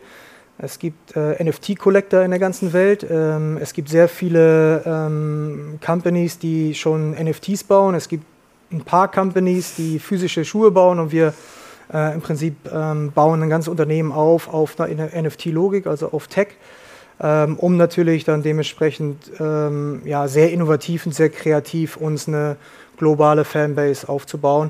Es 0.60 0.80
gibt 0.80 1.16
äh, 1.16 1.44
NFT-Collector 1.44 2.24
in 2.24 2.32
der 2.32 2.40
ganzen 2.40 2.74
Welt. 2.74 3.06
Ähm, 3.10 3.58
es 3.62 3.74
gibt 3.74 3.90
sehr 3.90 4.10
viele 4.10 4.82
ähm, 4.86 5.80
Companies, 5.86 6.40
die 6.40 6.74
schon 6.74 7.12
NFTs 7.12 7.64
bauen. 7.64 7.94
Es 7.96 8.08
gibt 8.10 8.26
ein 8.72 8.82
paar 8.82 9.10
Companies, 9.12 9.76
die 9.76 10.00
physische 10.00 10.44
Schuhe 10.44 10.72
bauen 10.72 11.00
und 11.00 11.12
wir 11.12 11.34
äh, 11.94 12.14
im 12.14 12.22
Prinzip 12.22 12.56
ähm, 12.74 13.12
bauen 13.14 13.44
ein 13.44 13.50
ganzes 13.50 13.70
Unternehmen 13.70 14.12
auf 14.12 14.52
auf 14.52 14.80
einer 14.80 15.10
NFT-Logik, 15.22 15.88
also 15.88 16.12
auf 16.12 16.28
Tech 16.28 16.50
ähm, 17.20 17.58
um 17.58 17.78
natürlich 17.78 18.24
dann 18.24 18.44
dementsprechend 18.44 19.32
ähm, 19.40 20.02
ja, 20.06 20.28
sehr 20.28 20.52
innovativ 20.52 21.06
und 21.06 21.14
sehr 21.14 21.30
kreativ 21.30 21.98
uns 21.98 22.28
eine 22.28 22.58
globale 22.98 23.44
Fanbase 23.44 24.08
aufzubauen. 24.08 24.70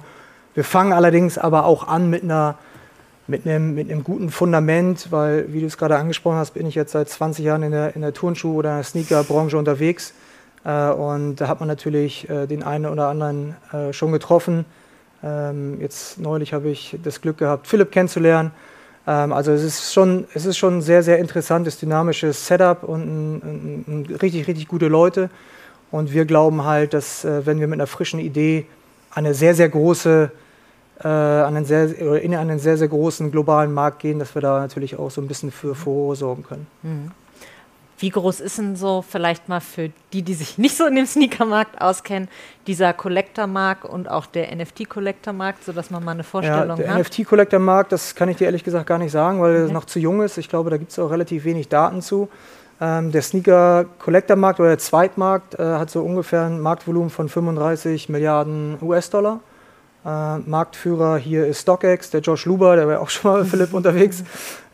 Wir 0.53 0.63
fangen 0.63 0.93
allerdings 0.93 1.37
aber 1.37 1.65
auch 1.65 1.87
an 1.87 2.09
mit 2.09 2.23
einer 2.23 2.57
mit 3.27 3.45
einem, 3.45 3.75
mit 3.75 3.91
einem 3.91 4.03
guten 4.03 4.29
Fundament, 4.29 5.11
weil, 5.11 5.51
wie 5.53 5.59
du 5.59 5.67
es 5.67 5.77
gerade 5.77 5.97
angesprochen 5.97 6.37
hast, 6.37 6.53
bin 6.53 6.65
ich 6.65 6.75
jetzt 6.75 6.93
seit 6.93 7.09
20 7.09 7.43
Jahren 7.43 7.63
in 7.63 7.71
der, 7.71 7.95
in 7.95 8.01
der 8.01 8.13
Turnschuh- 8.13 8.55
oder 8.55 8.81
Sneaker-Branche 8.81 9.57
unterwegs. 9.57 10.13
Äh, 10.63 10.89
und 10.91 11.35
da 11.35 11.47
hat 11.47 11.59
man 11.59 11.67
natürlich 11.67 12.29
äh, 12.29 12.47
den 12.47 12.63
einen 12.63 12.85
oder 12.85 13.07
anderen 13.07 13.55
äh, 13.73 13.91
schon 13.91 14.11
getroffen. 14.11 14.65
Ähm, 15.23 15.81
jetzt 15.81 16.19
neulich 16.19 16.53
habe 16.53 16.69
ich 16.69 16.97
das 17.03 17.21
Glück 17.21 17.37
gehabt, 17.37 17.67
Philipp 17.67 17.91
kennenzulernen. 17.91 18.51
Ähm, 19.07 19.33
also 19.33 19.51
es 19.51 19.63
ist, 19.63 19.93
schon, 19.93 20.25
es 20.33 20.45
ist 20.45 20.57
schon 20.57 20.77
ein 20.77 20.81
sehr, 20.81 21.03
sehr 21.03 21.17
interessantes, 21.19 21.79
dynamisches 21.79 22.47
Setup 22.47 22.83
und 22.83 23.01
ein, 23.01 23.35
ein, 23.35 23.85
ein 23.87 24.15
richtig, 24.21 24.47
richtig 24.47 24.67
gute 24.67 24.87
Leute. 24.87 25.29
Und 25.91 26.13
wir 26.13 26.25
glauben 26.25 26.65
halt, 26.65 26.93
dass 26.93 27.25
äh, 27.25 27.45
wenn 27.45 27.59
wir 27.59 27.67
mit 27.67 27.79
einer 27.79 27.87
frischen 27.87 28.19
Idee 28.19 28.65
eine 29.11 29.33
sehr, 29.33 29.55
sehr 29.55 29.69
große, 29.69 30.31
äh, 31.03 31.07
einen 31.07 31.65
sehr, 31.65 31.95
in 32.21 32.35
einen 32.35 32.59
sehr, 32.59 32.77
sehr 32.77 32.87
großen 32.87 33.31
globalen 33.31 33.73
Markt 33.73 33.99
gehen, 33.99 34.19
dass 34.19 34.33
wir 34.35 34.41
da 34.41 34.59
natürlich 34.59 34.97
auch 34.97 35.11
so 35.11 35.21
ein 35.21 35.27
bisschen 35.27 35.51
für 35.51 35.75
Furore 35.75 36.15
sorgen 36.15 36.43
können. 36.43 36.67
Mhm. 36.83 37.11
Wie 37.99 38.09
groß 38.11 38.41
ist 38.41 38.59
denn 38.59 38.75
so 38.75 39.03
vielleicht 39.07 39.49
mal 39.49 39.59
für 39.59 39.89
die, 40.13 40.21
die 40.21 40.35
sich 40.35 40.57
nicht 40.57 40.77
so 40.77 40.85
in 40.85 40.95
dem 40.95 41.05
Sneakermarkt 41.05 41.81
auskennen, 41.81 42.29
dieser 42.67 42.93
Collector-Markt 42.93 43.85
und 43.85 44.09
auch 44.09 44.25
der 44.27 44.55
NFT-Collector-Markt, 44.55 45.63
sodass 45.63 45.89
man 45.89 46.03
mal 46.03 46.11
eine 46.11 46.23
Vorstellung 46.23 46.69
ja, 46.69 46.75
der 46.75 46.89
hat? 46.89 46.95
Der 46.95 47.03
NFT-Collector-Markt, 47.03 47.91
das 47.91 48.13
kann 48.13 48.29
ich 48.29 48.37
dir 48.37 48.45
ehrlich 48.45 48.63
gesagt 48.63 48.85
gar 48.85 48.99
nicht 48.99 49.11
sagen, 49.11 49.41
weil 49.41 49.55
okay. 49.55 49.67
er 49.67 49.73
noch 49.73 49.85
zu 49.85 49.99
jung 49.99 50.21
ist. 50.21 50.37
Ich 50.37 50.49
glaube, 50.49 50.69
da 50.69 50.77
gibt 50.77 50.91
es 50.91 50.99
auch 50.99 51.09
relativ 51.09 51.43
wenig 51.45 51.69
Daten 51.69 52.01
zu. 52.01 52.29
Ähm, 52.79 53.11
der 53.11 53.23
Sneaker-Collector-Markt 53.23 54.59
oder 54.59 54.69
der 54.69 54.77
Zweitmarkt 54.77 55.55
äh, 55.55 55.63
hat 55.63 55.89
so 55.89 56.03
ungefähr 56.03 56.43
ein 56.43 56.59
Marktvolumen 56.59 57.09
von 57.09 57.29
35 57.29 58.09
Milliarden 58.09 58.77
US-Dollar. 58.81 59.39
Äh, 60.07 60.37
Marktführer 60.39 61.17
hier 61.17 61.45
ist 61.45 61.61
StockX, 61.61 62.11
der 62.11 62.21
Josh 62.21 62.45
Luber, 62.45 62.77
der 62.77 62.87
war 62.87 63.01
auch 63.01 63.09
schon 63.11 63.31
mal 63.31 63.45
Philipp 63.45 63.73
unterwegs, 63.73 64.23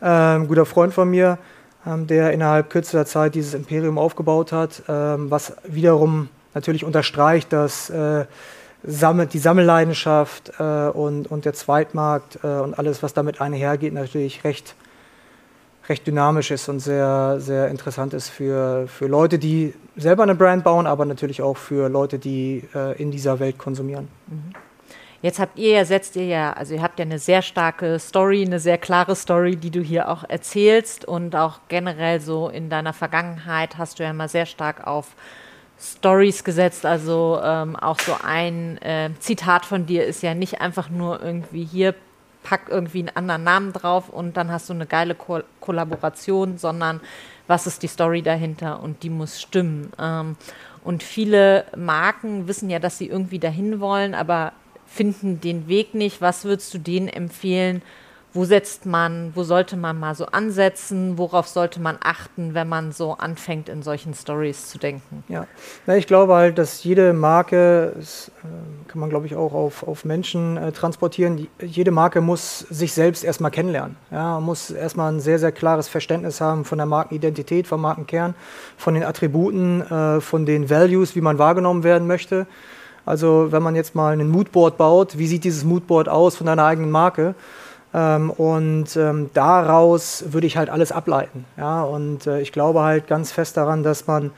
äh, 0.00 0.38
guter 0.40 0.64
Freund 0.64 0.94
von 0.94 1.10
mir. 1.10 1.38
Ähm, 1.86 2.06
der 2.06 2.32
innerhalb 2.32 2.70
kürzester 2.70 3.04
Zeit 3.04 3.34
dieses 3.34 3.52
Imperium 3.52 3.98
aufgebaut 3.98 4.52
hat, 4.52 4.82
ähm, 4.88 5.30
was 5.30 5.54
wiederum 5.64 6.28
natürlich 6.54 6.82
unterstreicht, 6.82 7.52
dass 7.52 7.90
äh, 7.90 8.24
die 8.82 9.38
Sammelleidenschaft 9.38 10.52
äh, 10.58 10.88
und, 10.88 11.30
und 11.30 11.44
der 11.44 11.52
Zweitmarkt 11.52 12.38
äh, 12.42 12.46
und 12.46 12.78
alles, 12.78 13.02
was 13.02 13.12
damit 13.12 13.42
einhergeht, 13.42 13.92
natürlich 13.92 14.44
recht, 14.44 14.76
recht 15.88 16.06
dynamisch 16.06 16.50
ist 16.50 16.70
und 16.70 16.80
sehr, 16.80 17.36
sehr 17.38 17.68
interessant 17.68 18.14
ist 18.14 18.30
für, 18.30 18.86
für 18.88 19.06
Leute, 19.06 19.38
die 19.38 19.74
selber 19.96 20.22
eine 20.22 20.34
Brand 20.34 20.64
bauen, 20.64 20.86
aber 20.86 21.04
natürlich 21.04 21.42
auch 21.42 21.58
für 21.58 21.90
Leute, 21.90 22.18
die 22.18 22.66
in 22.96 23.10
dieser 23.10 23.40
Welt 23.40 23.58
konsumieren. 23.58 24.08
Mhm. 24.28 24.54
Jetzt 25.24 25.38
habt 25.38 25.58
ihr 25.58 25.70
ja, 25.70 25.84
setzt 25.86 26.16
ihr 26.16 26.26
ja, 26.26 26.52
also 26.52 26.74
ihr 26.74 26.82
habt 26.82 26.98
ja 26.98 27.06
eine 27.06 27.18
sehr 27.18 27.40
starke 27.40 27.98
Story, 27.98 28.44
eine 28.44 28.60
sehr 28.60 28.76
klare 28.76 29.16
Story, 29.16 29.56
die 29.56 29.70
du 29.70 29.80
hier 29.80 30.10
auch 30.10 30.22
erzählst 30.28 31.06
und 31.06 31.34
auch 31.34 31.60
generell 31.68 32.20
so 32.20 32.50
in 32.50 32.68
deiner 32.68 32.92
Vergangenheit 32.92 33.78
hast 33.78 33.98
du 33.98 34.02
ja 34.02 34.10
immer 34.10 34.28
sehr 34.28 34.44
stark 34.44 34.86
auf 34.86 35.16
Stories 35.80 36.44
gesetzt. 36.44 36.84
Also 36.84 37.40
ähm, 37.42 37.74
auch 37.74 37.98
so 38.00 38.14
ein 38.22 38.76
äh, 38.82 39.08
Zitat 39.18 39.64
von 39.64 39.86
dir 39.86 40.04
ist 40.04 40.22
ja 40.22 40.34
nicht 40.34 40.60
einfach 40.60 40.90
nur 40.90 41.22
irgendwie 41.22 41.64
hier 41.64 41.94
pack 42.42 42.66
irgendwie 42.68 42.98
einen 42.98 43.16
anderen 43.16 43.44
Namen 43.44 43.72
drauf 43.72 44.10
und 44.10 44.36
dann 44.36 44.52
hast 44.52 44.68
du 44.68 44.74
eine 44.74 44.84
geile 44.84 45.14
Ko 45.14 45.40
Kollaboration, 45.58 46.58
sondern 46.58 47.00
was 47.46 47.66
ist 47.66 47.82
die 47.82 47.88
Story 47.88 48.20
dahinter 48.20 48.82
und 48.82 49.02
die 49.02 49.08
muss 49.08 49.40
stimmen. 49.40 49.90
Ähm, 49.98 50.36
und 50.82 51.02
viele 51.02 51.64
Marken 51.74 52.46
wissen 52.46 52.68
ja, 52.68 52.78
dass 52.78 52.98
sie 52.98 53.08
irgendwie 53.08 53.38
dahin 53.38 53.80
wollen, 53.80 54.14
aber 54.14 54.52
finden 54.94 55.40
den 55.40 55.68
Weg 55.68 55.94
nicht. 55.94 56.20
Was 56.20 56.44
würdest 56.44 56.72
du 56.72 56.78
denen 56.78 57.08
empfehlen? 57.08 57.82
Wo 58.36 58.44
setzt 58.44 58.84
man, 58.84 59.30
wo 59.36 59.44
sollte 59.44 59.76
man 59.76 60.00
mal 60.00 60.16
so 60.16 60.26
ansetzen? 60.26 61.18
Worauf 61.18 61.46
sollte 61.46 61.80
man 61.80 61.98
achten, 62.02 62.52
wenn 62.52 62.68
man 62.68 62.90
so 62.90 63.12
anfängt, 63.12 63.68
in 63.68 63.82
solchen 63.84 64.12
Stories 64.12 64.68
zu 64.68 64.78
denken? 64.78 65.22
Ja, 65.28 65.46
Na, 65.86 65.96
ich 65.96 66.08
glaube 66.08 66.34
halt, 66.34 66.58
dass 66.58 66.82
jede 66.82 67.12
Marke, 67.12 67.92
das 67.96 68.32
äh, 68.42 68.88
kann 68.88 69.00
man 69.00 69.08
glaube 69.08 69.26
ich 69.26 69.36
auch 69.36 69.54
auf, 69.54 69.86
auf 69.86 70.04
Menschen 70.04 70.56
äh, 70.56 70.72
transportieren, 70.72 71.36
die, 71.36 71.48
jede 71.64 71.92
Marke 71.92 72.20
muss 72.20 72.58
sich 72.58 72.92
selbst 72.92 73.22
erstmal 73.22 73.52
kennenlernen. 73.52 73.96
Ja, 74.10 74.40
muss 74.40 74.72
erstmal 74.72 75.12
ein 75.12 75.20
sehr, 75.20 75.38
sehr 75.38 75.52
klares 75.52 75.86
Verständnis 75.86 76.40
haben 76.40 76.64
von 76.64 76.78
der 76.78 76.86
Markenidentität, 76.86 77.68
vom 77.68 77.82
Markenkern, 77.82 78.34
von 78.76 78.94
den 78.94 79.04
Attributen, 79.04 79.80
äh, 79.82 80.20
von 80.20 80.44
den 80.44 80.68
Values, 80.68 81.14
wie 81.14 81.20
man 81.20 81.38
wahrgenommen 81.38 81.84
werden 81.84 82.08
möchte. 82.08 82.48
Also 83.06 83.48
wenn 83.50 83.62
man 83.62 83.76
jetzt 83.76 83.94
mal 83.94 84.18
ein 84.18 84.28
Moodboard 84.28 84.78
baut, 84.78 85.18
wie 85.18 85.26
sieht 85.26 85.44
dieses 85.44 85.64
Moodboard 85.64 86.08
aus 86.08 86.36
von 86.36 86.46
deiner 86.46 86.64
eigenen 86.64 86.90
Marke? 86.90 87.34
Ähm, 87.92 88.30
und 88.30 88.96
ähm, 88.96 89.30
daraus 89.34 90.24
würde 90.28 90.46
ich 90.46 90.56
halt 90.56 90.70
alles 90.70 90.90
ableiten. 90.90 91.44
Ja? 91.56 91.82
Und 91.82 92.26
äh, 92.26 92.40
ich 92.40 92.52
glaube 92.52 92.82
halt 92.82 93.06
ganz 93.06 93.30
fest 93.30 93.56
daran, 93.56 93.82
dass 93.82 94.06
man 94.06 94.32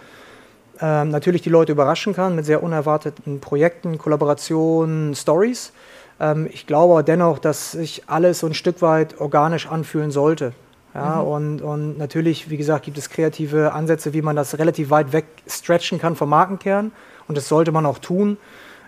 ähm, 0.80 1.11
natürlich 1.11 1.42
die 1.42 1.49
Leute 1.49 1.73
überraschen 1.73 2.14
kann 2.14 2.35
mit 2.37 2.44
sehr 2.44 2.62
unerwarteten 2.62 3.40
Projekten, 3.40 3.96
Kollaborationen, 3.96 5.14
Stories. 5.14 5.73
Ähm, 6.20 6.49
ich 6.52 6.66
glaube 6.66 6.92
aber 6.92 7.02
dennoch, 7.02 7.38
dass 7.38 7.73
sich 7.73 8.02
alles 8.08 8.40
so 8.40 8.46
ein 8.46 8.54
Stück 8.54 8.82
weit 8.82 9.20
organisch 9.20 9.66
anfühlen 9.66 10.11
sollte. 10.11 10.52
Ja, 10.94 11.16
mhm. 11.16 11.28
und, 11.28 11.62
und 11.62 11.99
natürlich, 11.99 12.49
wie 12.49 12.56
gesagt, 12.56 12.87
gibt 12.87 12.96
es 12.99 13.11
kreative 13.11 13.73
Ansätze, 13.73 14.14
wie 14.14 14.23
man 14.23 14.35
das 14.35 14.58
relativ 14.58 14.90
weit 14.90 15.12
weg 15.12 15.26
stretchen 15.46 15.99
kann 15.99 16.16
vom 16.16 16.30
Markenkern. 16.30 16.92
Und 17.28 17.37
das 17.37 17.49
sollte 17.49 17.73
man 17.73 17.87
auch 17.87 17.99
tun. 17.99 18.38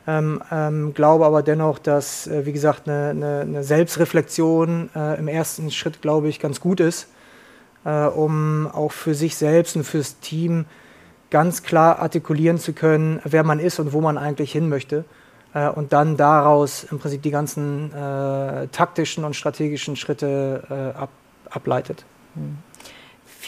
Ähm, 0.06 0.42
ähm, 0.50 0.94
glaube 0.94 1.26
aber 1.26 1.42
dennoch, 1.42 1.78
dass, 1.78 2.26
äh, 2.26 2.46
wie 2.46 2.52
gesagt, 2.52 2.88
eine, 2.88 3.10
eine, 3.10 3.40
eine 3.40 3.64
Selbstreflexion 3.64 4.88
äh, 4.96 5.18
im 5.18 5.28
ersten 5.28 5.70
Schritt, 5.70 6.00
glaube 6.00 6.28
ich, 6.28 6.40
ganz 6.40 6.60
gut 6.60 6.80
ist, 6.80 7.08
äh, 7.84 8.06
um 8.06 8.66
auch 8.66 8.92
für 8.92 9.14
sich 9.14 9.36
selbst 9.36 9.76
und 9.76 9.84
fürs 9.84 10.18
Team 10.20 10.64
ganz 11.30 11.62
klar 11.62 11.98
artikulieren 11.98 12.58
zu 12.58 12.72
können, 12.72 13.20
wer 13.24 13.44
man 13.44 13.60
ist 13.60 13.80
und 13.80 13.92
wo 13.92 14.00
man 14.00 14.16
eigentlich 14.16 14.50
hin 14.52 14.68
möchte. 14.70 15.04
äh, 15.54 15.68
und 15.68 15.92
dann 15.92 16.16
daraus 16.16 16.84
im 16.84 16.98
Prinzip 16.98 17.22
die 17.22 17.30
ganzen 17.30 17.92
äh, 17.92 18.68
taktischen 18.68 19.24
und 19.24 19.34
strategischen 19.34 19.96
Schritte 19.96 20.62
äh, 20.70 20.98
ab, 20.98 21.10
ableitet. 21.50 22.04
Mhm. 22.34 22.58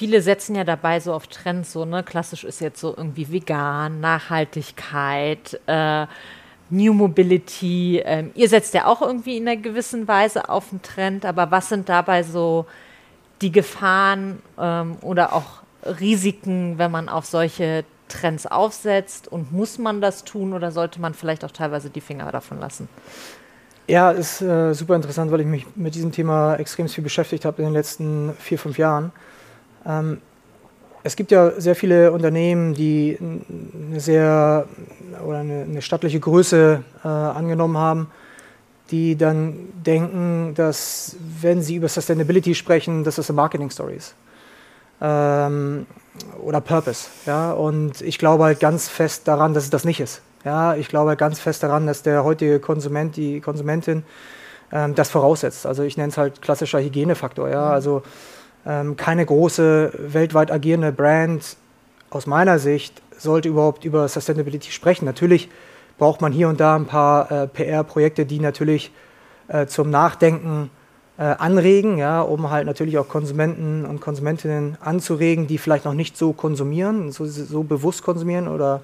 Viele 0.00 0.22
setzen 0.22 0.54
ja 0.54 0.64
dabei 0.64 0.98
so 0.98 1.12
auf 1.12 1.26
Trends, 1.26 1.72
so, 1.72 1.84
ne? 1.84 2.02
Klassisch 2.02 2.44
ist 2.44 2.62
jetzt 2.62 2.80
so 2.80 2.94
irgendwie 2.96 3.30
vegan, 3.30 4.00
Nachhaltigkeit, 4.00 5.60
äh, 5.66 6.06
New 6.70 6.94
Mobility. 6.94 8.00
Ähm, 8.02 8.30
ihr 8.34 8.48
setzt 8.48 8.72
ja 8.72 8.86
auch 8.86 9.02
irgendwie 9.02 9.36
in 9.36 9.46
einer 9.46 9.60
gewissen 9.60 10.08
Weise 10.08 10.48
auf 10.48 10.70
einen 10.70 10.80
Trend, 10.80 11.26
aber 11.26 11.50
was 11.50 11.68
sind 11.68 11.90
dabei 11.90 12.22
so 12.22 12.64
die 13.42 13.52
Gefahren 13.52 14.40
ähm, 14.58 14.96
oder 15.02 15.34
auch 15.34 15.60
Risiken, 15.84 16.78
wenn 16.78 16.90
man 16.90 17.10
auf 17.10 17.26
solche 17.26 17.84
Trends 18.08 18.46
aufsetzt? 18.46 19.28
Und 19.28 19.52
muss 19.52 19.76
man 19.76 20.00
das 20.00 20.24
tun 20.24 20.54
oder 20.54 20.70
sollte 20.70 20.98
man 20.98 21.12
vielleicht 21.12 21.44
auch 21.44 21.50
teilweise 21.50 21.90
die 21.90 22.00
Finger 22.00 22.32
davon 22.32 22.58
lassen? 22.58 22.88
Ja, 23.86 24.12
ist 24.12 24.40
äh, 24.40 24.72
super 24.72 24.96
interessant, 24.96 25.30
weil 25.30 25.40
ich 25.40 25.46
mich 25.46 25.66
mit 25.76 25.94
diesem 25.94 26.10
Thema 26.10 26.54
extrem 26.54 26.88
viel 26.88 27.04
beschäftigt 27.04 27.44
habe 27.44 27.60
in 27.60 27.68
den 27.68 27.74
letzten 27.74 28.32
vier, 28.38 28.58
fünf 28.58 28.78
Jahren. 28.78 29.12
Ähm, 29.86 30.18
es 31.02 31.16
gibt 31.16 31.30
ja 31.30 31.52
sehr 31.58 31.74
viele 31.74 32.12
Unternehmen, 32.12 32.74
die 32.74 33.16
eine 33.20 34.00
sehr 34.00 34.66
oder 35.24 35.38
eine, 35.38 35.62
eine 35.62 35.82
stattliche 35.82 36.20
Größe 36.20 36.82
äh, 37.02 37.08
angenommen 37.08 37.78
haben, 37.78 38.10
die 38.90 39.16
dann 39.16 39.54
denken, 39.74 40.52
dass 40.54 41.16
wenn 41.40 41.62
sie 41.62 41.76
über 41.76 41.88
Sustainability 41.88 42.54
sprechen, 42.54 43.04
dass 43.04 43.16
das 43.16 43.30
eine 43.30 43.36
Marketing-Story 43.36 43.94
ist. 43.94 44.14
Ähm, 45.00 45.86
oder 46.42 46.60
Purpose. 46.60 47.08
Ja? 47.26 47.52
Und 47.52 48.02
ich 48.02 48.18
glaube 48.18 48.44
halt 48.44 48.60
ganz 48.60 48.88
fest 48.88 49.26
daran, 49.28 49.54
dass 49.54 49.64
es 49.64 49.70
das 49.70 49.84
nicht 49.84 50.00
ist. 50.00 50.20
Ja? 50.44 50.74
Ich 50.74 50.88
glaube 50.88 51.10
halt 51.10 51.18
ganz 51.18 51.40
fest 51.40 51.62
daran, 51.62 51.86
dass 51.86 52.02
der 52.02 52.24
heutige 52.24 52.60
Konsument, 52.60 53.16
die 53.16 53.40
Konsumentin 53.40 54.02
ähm, 54.72 54.94
das 54.94 55.08
voraussetzt. 55.08 55.66
Also 55.66 55.82
ich 55.82 55.96
nenne 55.96 56.10
es 56.10 56.18
halt 56.18 56.42
klassischer 56.42 56.80
Hygienefaktor. 56.80 57.48
Ja? 57.48 57.70
Also 57.70 58.02
keine 58.64 59.24
große 59.24 59.92
weltweit 59.98 60.50
agierende 60.50 60.92
Brand 60.92 61.56
aus 62.10 62.26
meiner 62.26 62.58
Sicht 62.58 63.00
sollte 63.16 63.48
überhaupt 63.48 63.84
über 63.84 64.06
Sustainability 64.08 64.70
sprechen. 64.70 65.04
Natürlich 65.04 65.48
braucht 65.98 66.20
man 66.20 66.32
hier 66.32 66.48
und 66.48 66.60
da 66.60 66.76
ein 66.76 66.86
paar 66.86 67.30
äh, 67.30 67.46
PR-Projekte, 67.46 68.26
die 68.26 68.40
natürlich 68.40 68.90
äh, 69.48 69.66
zum 69.66 69.90
Nachdenken 69.90 70.70
äh, 71.18 71.22
anregen, 71.22 71.98
ja, 71.98 72.22
um 72.22 72.50
halt 72.50 72.66
natürlich 72.66 72.96
auch 72.96 73.08
Konsumenten 73.08 73.84
und 73.84 74.00
Konsumentinnen 74.00 74.78
anzuregen, 74.80 75.46
die 75.46 75.58
vielleicht 75.58 75.84
noch 75.84 75.94
nicht 75.94 76.16
so 76.16 76.32
konsumieren, 76.32 77.12
so, 77.12 77.26
so 77.26 77.62
bewusst 77.62 78.02
konsumieren 78.02 78.48
oder 78.48 78.80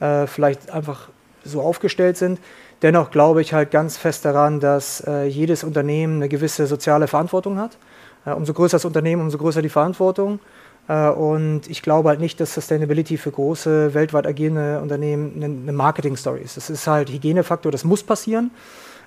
äh, 0.00 0.26
vielleicht 0.26 0.70
einfach 0.70 1.08
so 1.44 1.62
aufgestellt 1.62 2.18
sind. 2.18 2.38
Dennoch 2.82 3.10
glaube 3.10 3.40
ich 3.40 3.54
halt 3.54 3.70
ganz 3.70 3.96
fest 3.96 4.24
daran, 4.24 4.60
dass 4.60 5.00
äh, 5.06 5.24
jedes 5.24 5.64
Unternehmen 5.64 6.16
eine 6.16 6.28
gewisse 6.28 6.66
soziale 6.66 7.06
Verantwortung 7.06 7.58
hat. 7.58 7.78
Äh, 8.24 8.32
umso 8.32 8.52
größer 8.52 8.76
das 8.76 8.84
Unternehmen, 8.84 9.22
umso 9.22 9.38
größer 9.38 9.62
die 9.62 9.68
Verantwortung. 9.68 10.40
Äh, 10.88 11.08
und 11.08 11.68
ich 11.68 11.82
glaube 11.82 12.08
halt 12.08 12.20
nicht, 12.20 12.40
dass 12.40 12.54
Sustainability 12.54 13.16
für 13.16 13.30
große, 13.30 13.94
weltweit 13.94 14.26
agierende 14.26 14.80
Unternehmen 14.80 15.42
eine 15.42 15.72
Marketing-Story 15.72 16.40
ist. 16.40 16.56
Das 16.56 16.70
ist 16.70 16.86
halt 16.86 17.10
Hygienefaktor, 17.10 17.72
das 17.72 17.84
muss 17.84 18.02
passieren. 18.02 18.50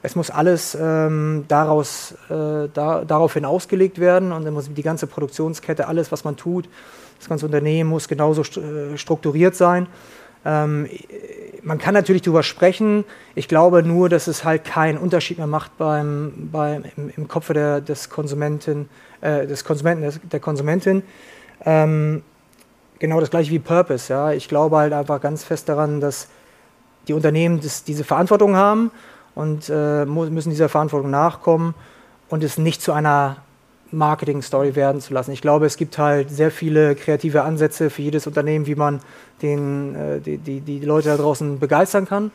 Es 0.02 0.16
muss 0.16 0.30
alles 0.30 0.78
ähm, 0.80 1.46
daraus, 1.48 2.14
äh, 2.30 2.70
da, 2.72 3.04
daraufhin 3.08 3.44
ausgelegt 3.44 4.00
werden 4.00 4.32
und 4.32 4.46
dann 4.46 4.54
muss 4.54 4.72
die 4.72 4.84
ganze 4.84 5.08
Produktionskette, 5.08 5.88
alles, 5.88 6.12
was 6.12 6.24
man 6.24 6.36
tut, 6.36 6.70
das 7.18 7.28
ganze 7.28 7.46
Unternehmen 7.48 7.90
muss 7.90 8.08
genauso 8.08 8.44
st 8.44 8.60
strukturiert 8.98 9.56
sein. 9.56 9.88
Ähm, 10.46 10.88
man 11.64 11.80
kann 11.80 11.96
natürlich 11.96 12.22
darüber 12.22 12.44
sprechen. 12.44 13.04
Ich 13.34 13.48
glaube 13.48 13.82
nur, 13.84 14.08
dass 14.08 14.28
es 14.28 14.44
halt 14.44 14.64
keinen 14.64 14.98
Unterschied 14.98 15.40
mehr 15.40 15.48
macht 15.48 15.78
beim, 15.78 16.50
beim, 16.52 16.84
im, 16.96 17.12
im 17.16 17.28
Kopf 17.28 17.52
der, 17.52 17.82
des 17.82 18.10
Konsumenten, 18.10 18.88
äh, 19.22 19.48
des 19.48 19.64
Konsumenten, 19.64 20.20
der 20.32 20.40
Konsumentin. 20.40 21.02
Ähm, 21.66 22.22
genau 23.00 23.20
das 23.20 23.32
gleiche 23.32 23.52
wie 23.52 23.60
Purpose. 23.60 24.14
Ja. 24.14 24.32
Ich 24.32 24.48
glaube 24.48 24.78
halt 24.78 24.94
einfach 24.94 25.20
ganz 25.20 25.44
fest 25.44 25.68
daran, 25.68 26.00
dass 26.00 26.28
die 27.08 27.14
Unternehmen 27.14 27.60
das, 27.62 27.84
diese 27.84 28.04
Verantwortung 28.04 28.56
haben 28.56 28.92
und 29.34 29.70
äh, 29.70 30.06
müssen 30.06 30.50
dieser 30.52 30.70
Verantwortung 30.70 31.10
nachkommen 31.10 31.74
und 32.30 32.44
es 32.44 32.58
nicht 32.58 32.82
zu 32.82 32.94
einer 32.94 33.38
Marketing-Story 33.96 34.76
werden 34.76 35.02
zu 35.02 35.14
lassen. 35.14 35.32
Ich 35.32 35.42
glaube, 35.42 35.66
es 35.66 35.78
gibt 35.78 35.98
halt 35.98 36.30
sehr 36.30 36.52
viele 36.52 36.96
kreative 36.96 37.44
Ansätze 37.44 37.90
für 37.90 38.02
jedes 38.02 38.28
Unternehmen, 38.28 38.68
wie 38.68 38.76
man 38.76 39.00
den, 39.42 39.96
äh, 39.96 40.20
die, 40.20 40.38
die, 40.38 40.62
die 40.62 40.80
Leute 40.80 41.10
da 41.10 41.18
draußen 41.18 41.60
begeistern 41.60 42.08
kann. 42.08 42.32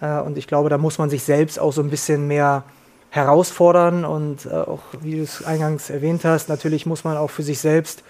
Äh, 0.00 0.20
und 0.20 0.38
ich 0.38 0.46
glaube, 0.46 0.68
da 0.68 0.78
muss 0.78 0.98
man 0.98 1.10
sich 1.10 1.22
selbst 1.22 1.58
auch 1.58 1.72
so 1.72 1.82
ein 1.82 1.90
bisschen 1.90 2.26
mehr 2.26 2.64
herausfordern 3.10 4.04
und 4.04 4.46
äh, 4.46 4.50
auch, 4.50 4.80
wie 5.00 5.16
du 5.16 5.22
es 5.22 5.44
eingangs 5.44 5.90
erwähnt 5.90 6.24
hast, 6.24 6.48
natürlich 6.48 6.86
muss 6.86 7.02
man 7.02 7.16
auch 7.16 7.30
für 7.30 7.42
sich 7.42 7.58
selbst 7.58 8.04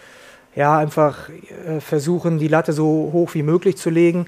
ja 0.54 0.78
einfach 0.78 1.30
äh, 1.66 1.80
versuchen, 1.80 2.38
die 2.38 2.48
Latte 2.48 2.72
so 2.72 3.10
hoch 3.12 3.34
wie 3.34 3.42
möglich 3.42 3.76
zu 3.76 3.88
legen, 3.88 4.26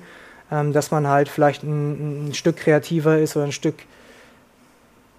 ähm, 0.51 0.73
dass 0.73 0.91
man 0.91 1.07
halt 1.07 1.29
vielleicht 1.29 1.63
ein, 1.63 2.29
ein 2.29 2.35
Stück 2.35 2.57
kreativer 2.57 3.19
ist 3.19 3.37
oder 3.37 3.45
ein 3.45 3.53
Stück 3.53 3.75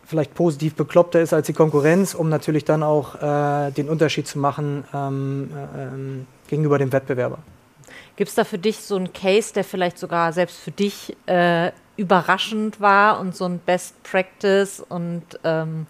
vielleicht 0.06 0.34
positiv 0.34 0.76
bekloppter 0.76 1.22
ist 1.22 1.34
als 1.34 1.48
die 1.48 1.54
Konkurrenz, 1.54 2.14
um 2.14 2.30
natürlich 2.30 2.66
dann 2.66 2.84
auch 2.84 3.16
äh, 3.16 3.72
den 3.72 3.90
Unterschied 3.90 4.28
zu 4.28 4.40
machen 4.40 4.84
ähm, 4.94 5.50
äh, 5.54 5.84
ähm, 5.84 6.28
gegenüber 6.48 6.78
dem 6.78 6.92
Wettbewerber. 6.92 7.40
Gibt 8.16 8.30
es 8.30 8.36
da 8.36 8.44
für 8.44 8.58
dich 8.58 8.80
so 8.80 8.96
einen 8.96 9.12
Case, 9.14 9.54
der 9.54 9.64
vielleicht 9.64 9.98
sogar 9.98 10.34
selbst 10.34 10.60
für 10.60 10.72
dich 10.72 11.16
äh, 11.26 11.72
überraschend 11.98 12.80
war 12.80 13.20
und 13.20 13.36
so 13.36 13.46
ein 13.46 13.60
Best 13.60 14.02
Practice 14.04 14.84
und 14.88 15.24
ähm, 15.44 15.88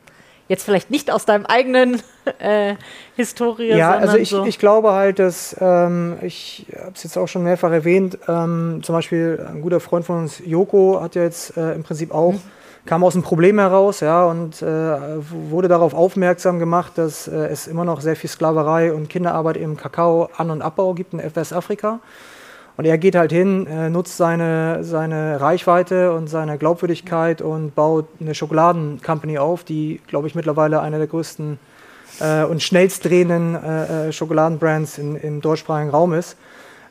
jetzt 0.47 0.63
vielleicht 0.63 0.91
nicht 0.91 1.11
aus 1.11 1.25
deinem 1.25 1.45
eigenen 1.45 2.01
äh, 2.39 2.75
Historie? 3.15 3.75
Ja, 3.75 3.97
also 3.97 4.17
ich, 4.17 4.29
so 4.29 4.45
ich 4.45 4.59
glaube 4.59 4.91
halt, 4.91 5.19
dass 5.19 5.55
ähm, 5.59 6.17
ich 6.21 6.67
habe 6.77 6.93
es 6.93 7.03
jetzt 7.03 7.17
auch 7.17 7.27
schon 7.27 7.43
mehrfach 7.43 7.71
erwähnt, 7.71 8.17
ähm, 8.27 8.81
zum 8.83 8.95
Beispiel 8.95 9.45
ein 9.47 9.61
guter 9.61 9.79
Freund 9.79 10.05
von 10.05 10.19
uns, 10.19 10.41
Joko, 10.45 11.01
hat 11.01 11.15
ja 11.15 11.23
jetzt 11.23 11.57
äh, 11.57 11.73
im 11.73 11.83
Prinzip 11.83 12.11
auch 12.11 12.33
mhm 12.33 12.41
kam 12.85 13.03
aus 13.03 13.15
einem 13.15 13.23
Problem 13.23 13.59
heraus 13.59 14.01
ja, 14.01 14.25
und 14.25 14.61
äh, 14.61 14.65
wurde 14.65 15.67
darauf 15.67 15.93
aufmerksam 15.93 16.59
gemacht, 16.59 16.93
dass 16.95 17.27
äh, 17.27 17.47
es 17.47 17.67
immer 17.67 17.85
noch 17.85 18.01
sehr 18.01 18.15
viel 18.15 18.29
Sklaverei 18.29 18.93
und 18.93 19.09
Kinderarbeit 19.09 19.57
im 19.57 19.77
Kakao 19.77 20.29
An- 20.37 20.51
und 20.51 20.61
Abbau 20.61 20.93
gibt 20.93 21.13
in 21.13 21.21
Westafrika. 21.35 21.99
Und 22.75 22.85
er 22.85 22.97
geht 22.97 23.15
halt 23.15 23.31
hin, 23.31 23.67
äh, 23.67 23.89
nutzt 23.89 24.17
seine, 24.17 24.83
seine 24.83 25.39
Reichweite 25.39 26.11
und 26.13 26.27
seine 26.27 26.57
Glaubwürdigkeit 26.57 27.41
und 27.41 27.75
baut 27.75 28.07
eine 28.19 28.33
Schokoladencompany 28.33 29.37
auf, 29.37 29.63
die, 29.63 30.01
glaube 30.07 30.27
ich, 30.27 30.35
mittlerweile 30.35 30.81
eine 30.81 30.97
der 30.97 31.07
größten 31.07 31.59
äh, 32.19 32.43
und 32.43 32.63
schnellst 32.63 33.05
drehenden 33.05 33.55
äh, 33.55 34.07
äh, 34.07 34.11
Schokoladenbrands 34.11 34.97
im 34.97 35.41
deutschsprachigen 35.41 35.91
Raum 35.91 36.13
ist. 36.13 36.35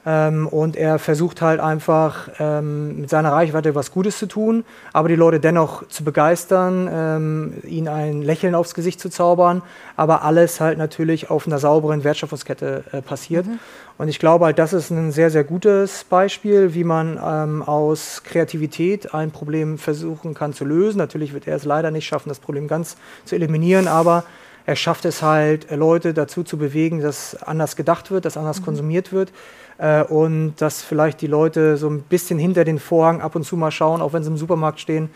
Ähm, 0.05 0.49
und 0.49 0.75
er 0.75 0.99
versucht 0.99 1.41
halt 1.43 1.61
einfach 1.61 2.29
ähm, 2.41 3.03
mit 3.03 3.11
seiner 3.11 3.31
Reichweite 3.31 3.77
was 3.77 3.93
Gutes 3.93 4.19
zu 4.19 4.27
tun, 4.27 4.65
aber 4.93 5.09
die 5.09 5.15
Leute 5.15 5.39
dennoch 5.39 5.87
zu 5.89 6.03
begeistern, 6.03 6.89
ähm, 6.93 7.55
ihnen 7.63 7.87
ein 7.87 8.23
Lächeln 8.23 8.57
aufs 8.57 8.75
Gesicht 8.75 8.99
zu 8.99 9.11
zaubern, 9.11 9.63
aber 9.97 10.25
alles 10.25 10.61
halt 10.61 10.77
natürlich 10.77 11.31
auf 11.31 11.47
einer 11.47 11.61
sauberen 11.61 12.03
Wertschöpfungskette 12.03 12.83
äh, 12.91 13.01
passiert. 13.01 13.47
Mhm. 13.47 13.61
Und 13.97 14.09
ich 14.09 14.19
glaube 14.19 14.47
halt, 14.47 14.59
das 14.59 14.73
ist 14.73 14.91
ein 14.91 15.13
sehr, 15.13 15.31
sehr 15.31 15.45
gutes 15.45 16.03
Beispiel, 16.03 16.75
wie 16.75 16.83
man 16.83 17.21
ähm, 17.25 17.63
aus 17.63 18.23
Kreativität 18.25 19.15
ein 19.15 19.31
Problem 19.31 19.79
versuchen 19.79 20.35
kann 20.35 20.53
zu 20.53 20.65
lösen. 20.65 20.99
Natürlich 20.99 21.33
wird 21.33 21.47
er 21.47 21.55
es 21.55 21.65
leider 21.65 21.93
nicht 21.93 22.07
schaffen, 22.07 22.29
das 22.29 22.41
Problem 22.41 22.67
ganz 22.67 22.97
zu 23.25 23.37
eliminieren, 23.37 23.87
aber 23.87 24.25
er 24.67 24.77
schafft 24.77 25.05
es 25.05 25.23
halt, 25.23 25.71
Leute 25.71 26.15
dazu 26.15 26.43
zu 26.43 26.57
bewegen, 26.57 27.01
dass 27.01 27.41
anders 27.43 27.77
gedacht 27.77 28.11
wird, 28.11 28.25
dass 28.25 28.37
anders 28.37 28.61
mhm. 28.61 28.65
konsumiert 28.65 29.13
wird 29.13 29.33
äh, 29.79 30.03
und 30.03 30.55
dass 30.59 30.83
vielleicht 30.83 31.21
die 31.21 31.27
Leute 31.27 31.77
so 31.77 31.89
ein 31.89 32.03
bisschen 32.03 32.39
hinter 32.39 32.65
den 32.65 32.79
Vorhang 32.79 33.21
ab 33.21 33.35
und 33.35 33.45
zu 33.45 33.57
mal 33.57 33.71
schauen, 33.71 34.01
auch 34.01 34.13
wenn 34.13 34.23
sie 34.23 34.31
im 34.31 34.37
Supermarkt 34.37 34.81
stehen 34.81 35.11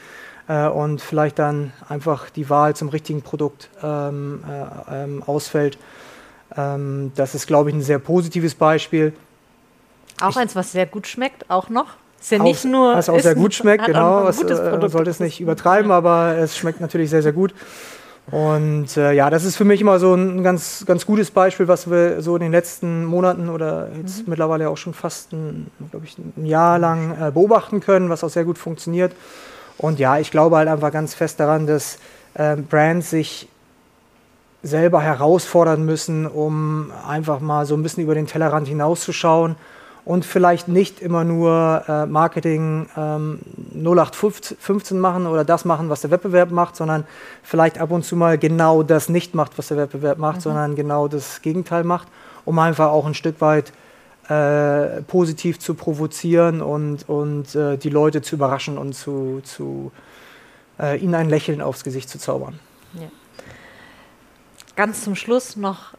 äh, 0.48 0.66
und 0.66 1.00
vielleicht 1.00 1.38
dann 1.38 1.72
einfach 1.88 2.30
die 2.30 2.48
Wahl 2.50 2.74
zum 2.74 2.88
richtigen 2.88 3.22
Produkt 3.22 3.70
ähm, 3.82 4.42
äh, 4.48 5.04
ähm, 5.04 5.22
ausfällt. 5.24 5.78
Ähm, 6.56 7.12
das 7.14 7.34
ist, 7.34 7.46
glaube 7.46 7.70
ich, 7.70 7.76
ein 7.76 7.82
sehr 7.82 7.98
positives 7.98 8.54
Beispiel. 8.54 9.12
Auch 10.20 10.30
ich, 10.30 10.36
eins, 10.36 10.56
was 10.56 10.72
sehr 10.72 10.86
gut 10.86 11.06
schmeckt, 11.06 11.50
auch 11.50 11.68
noch. 11.68 11.94
Ist 12.20 12.32
ja 12.32 12.38
nicht 12.38 12.64
nur. 12.64 12.94
Was 12.94 13.08
auch 13.08 13.20
sehr 13.20 13.34
gut 13.34 13.54
schmeckt, 13.54 13.84
genau. 13.84 14.24
Was, 14.24 14.42
äh, 14.42 14.88
sollte 14.88 15.10
es 15.10 15.20
nicht 15.20 15.40
übertreiben, 15.40 15.90
aber 15.90 16.36
es 16.38 16.56
schmeckt 16.56 16.80
natürlich 16.80 17.10
sehr, 17.10 17.22
sehr 17.22 17.32
gut. 17.32 17.54
Und 18.30 18.96
äh, 18.96 19.12
ja, 19.12 19.30
das 19.30 19.44
ist 19.44 19.56
für 19.56 19.64
mich 19.64 19.80
immer 19.80 20.00
so 20.00 20.14
ein 20.14 20.42
ganz, 20.42 20.84
ganz 20.84 21.06
gutes 21.06 21.30
Beispiel, 21.30 21.68
was 21.68 21.88
wir 21.88 22.20
so 22.22 22.34
in 22.34 22.42
den 22.42 22.50
letzten 22.50 23.04
Monaten 23.04 23.48
oder 23.48 23.88
jetzt 23.96 24.20
mhm. 24.20 24.30
mittlerweile 24.30 24.68
auch 24.68 24.76
schon 24.76 24.94
fast 24.94 25.32
ein, 25.32 25.70
ich, 26.02 26.18
ein 26.18 26.44
Jahr 26.44 26.78
lang 26.78 27.16
äh, 27.20 27.30
beobachten 27.30 27.80
können, 27.80 28.10
was 28.10 28.24
auch 28.24 28.30
sehr 28.30 28.44
gut 28.44 28.58
funktioniert. 28.58 29.12
Und 29.78 30.00
ja, 30.00 30.18
ich 30.18 30.32
glaube 30.32 30.56
halt 30.56 30.68
einfach 30.68 30.90
ganz 30.90 31.14
fest 31.14 31.38
daran, 31.38 31.68
dass 31.68 31.98
äh, 32.34 32.56
Brands 32.56 33.10
sich 33.10 33.48
selber 34.62 35.00
herausfordern 35.00 35.84
müssen, 35.84 36.26
um 36.26 36.90
einfach 37.06 37.38
mal 37.38 37.64
so 37.64 37.76
ein 37.76 37.82
bisschen 37.82 38.02
über 38.02 38.16
den 38.16 38.26
Tellerrand 38.26 38.66
hinauszuschauen 38.66 39.54
und 40.06 40.24
vielleicht 40.24 40.68
nicht 40.68 41.02
immer 41.02 41.24
nur 41.24 41.82
äh, 41.88 42.06
Marketing 42.06 42.88
ähm, 42.96 43.40
0815 43.74 45.00
machen 45.00 45.26
oder 45.26 45.44
das 45.44 45.64
machen, 45.64 45.90
was 45.90 46.00
der 46.00 46.12
Wettbewerb 46.12 46.52
macht, 46.52 46.76
sondern 46.76 47.04
vielleicht 47.42 47.78
ab 47.78 47.90
und 47.90 48.04
zu 48.04 48.14
mal 48.14 48.38
genau 48.38 48.84
das 48.84 49.08
nicht 49.08 49.34
macht, 49.34 49.58
was 49.58 49.66
der 49.66 49.76
Wettbewerb 49.76 50.18
macht, 50.18 50.36
mhm. 50.36 50.42
sondern 50.42 50.76
genau 50.76 51.08
das 51.08 51.42
Gegenteil 51.42 51.82
macht, 51.82 52.06
um 52.44 52.56
einfach 52.60 52.86
auch 52.90 53.04
ein 53.04 53.14
Stück 53.14 53.40
weit 53.40 53.72
äh, 54.28 55.02
positiv 55.02 55.58
zu 55.58 55.74
provozieren 55.74 56.62
und, 56.62 57.08
und 57.08 57.56
äh, 57.56 57.76
die 57.76 57.90
Leute 57.90 58.22
zu 58.22 58.36
überraschen 58.36 58.78
und 58.78 58.92
zu, 58.92 59.40
zu 59.42 59.90
äh, 60.78 60.98
ihnen 60.98 61.16
ein 61.16 61.28
Lächeln 61.28 61.60
aufs 61.60 61.82
Gesicht 61.82 62.08
zu 62.08 62.20
zaubern. 62.20 62.60
Ja. 62.94 63.08
Ganz 64.76 65.02
zum 65.02 65.16
Schluss 65.16 65.56
noch 65.56 65.94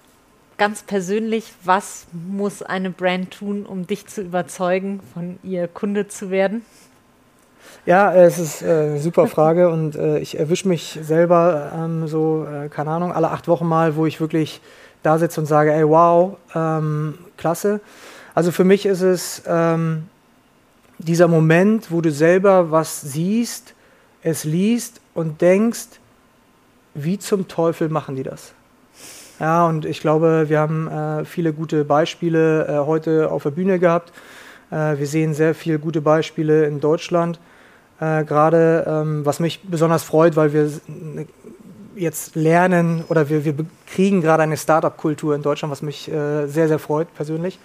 ganz 0.58 0.84
persönlich, 0.84 1.54
was 1.63 2.08
muss 2.12 2.63
eine 2.63 2.89
Brand 2.89 3.32
tun, 3.32 3.65
um 3.65 3.88
dich 3.88 4.08
zu 4.08 4.22
überzeugen, 4.22 5.00
von 5.13 5.38
ihr 5.43 5.67
Kunde 5.67 6.08
zu 6.08 6.30
werden? 6.30 6.63
Ja, 7.86 8.13
es 8.13 8.39
ist 8.39 8.62
äh, 8.62 8.65
eine 8.65 9.00
super 9.00 9.28
Frage 9.28 9.70
und 9.72 9.96
äh, 9.96 10.20
ich 10.20 10.38
erwische 10.38 10.67
mich 10.67 11.00
selber 11.02 11.72
ähm, 11.76 12.08
so, 12.08 12.46
äh, 12.46 12.70
keine 12.70 12.91
Ahnung, 12.91 13.12
alle 13.12 13.30
acht 13.30 13.48
Wochen 13.48 13.67
mal, 13.67 13.96
wo 13.96 14.06
ich 14.06 14.20
wirklich 14.20 14.62
da 15.04 15.17
sitze 15.17 15.39
und 15.39 15.46
sage, 15.46 15.72
ey, 15.72 15.88
wow, 15.88 16.38
ähm, 16.54 17.17
klasse. 17.38 17.80
Also 18.36 18.52
für 18.52 18.63
mich 18.63 18.86
ist 18.86 19.02
es 19.02 19.43
ähm, 19.48 20.10
dieser 20.98 21.28
Moment, 21.28 21.91
wo 21.91 22.02
du 22.02 22.12
selber 22.12 22.72
was 22.72 23.02
siehst, 23.02 23.74
es 24.22 24.43
liest 24.43 25.00
und 25.13 25.41
denkst, 25.41 25.88
wie 26.93 27.20
zum 27.20 27.48
Teufel 27.48 27.89
machen 27.89 28.15
die 28.15 28.24
das? 28.24 28.54
Ja, 29.39 29.67
und 29.67 29.86
ich 29.86 30.02
glaube, 30.02 30.45
wir 30.47 30.60
haben 30.60 30.88
äh, 30.88 31.26
viele 31.26 31.54
gute 31.54 31.86
Beispiele 31.86 32.67
äh, 32.67 32.86
heute 32.86 33.30
auf 33.32 33.43
der 33.43 33.52
Bühne 33.52 33.78
gehabt. 33.78 34.12
Äh, 34.71 34.97
wir 34.97 35.06
sehen 35.06 35.36
sehr 35.36 35.54
viele 35.54 35.78
gute 35.78 36.02
Beispiele 36.02 36.65
in 36.65 36.80
Deutschland. 36.80 37.39
Äh, 38.00 38.23
gerade 38.23 38.86
ähm, 38.88 39.26
was 39.26 39.39
mich 39.39 39.62
besonders 39.63 40.04
freut, 40.04 40.36
weil 40.36 40.54
wir 40.54 40.71
jetzt 41.95 42.36
lernen 42.36 43.04
oder 43.10 43.30
wir, 43.30 43.45
wir 43.45 43.54
kriegen 43.86 44.21
gerade 44.21 44.43
eine 44.43 44.58
Startup-Kultur 44.58 45.36
in 45.36 45.43
Deutschland, 45.43 45.71
was 45.71 45.84
mich 45.84 46.12
äh, 46.12 46.47
sehr, 46.47 46.67
sehr 46.67 46.80
freut 46.80 47.13
persönlich. 47.13 47.60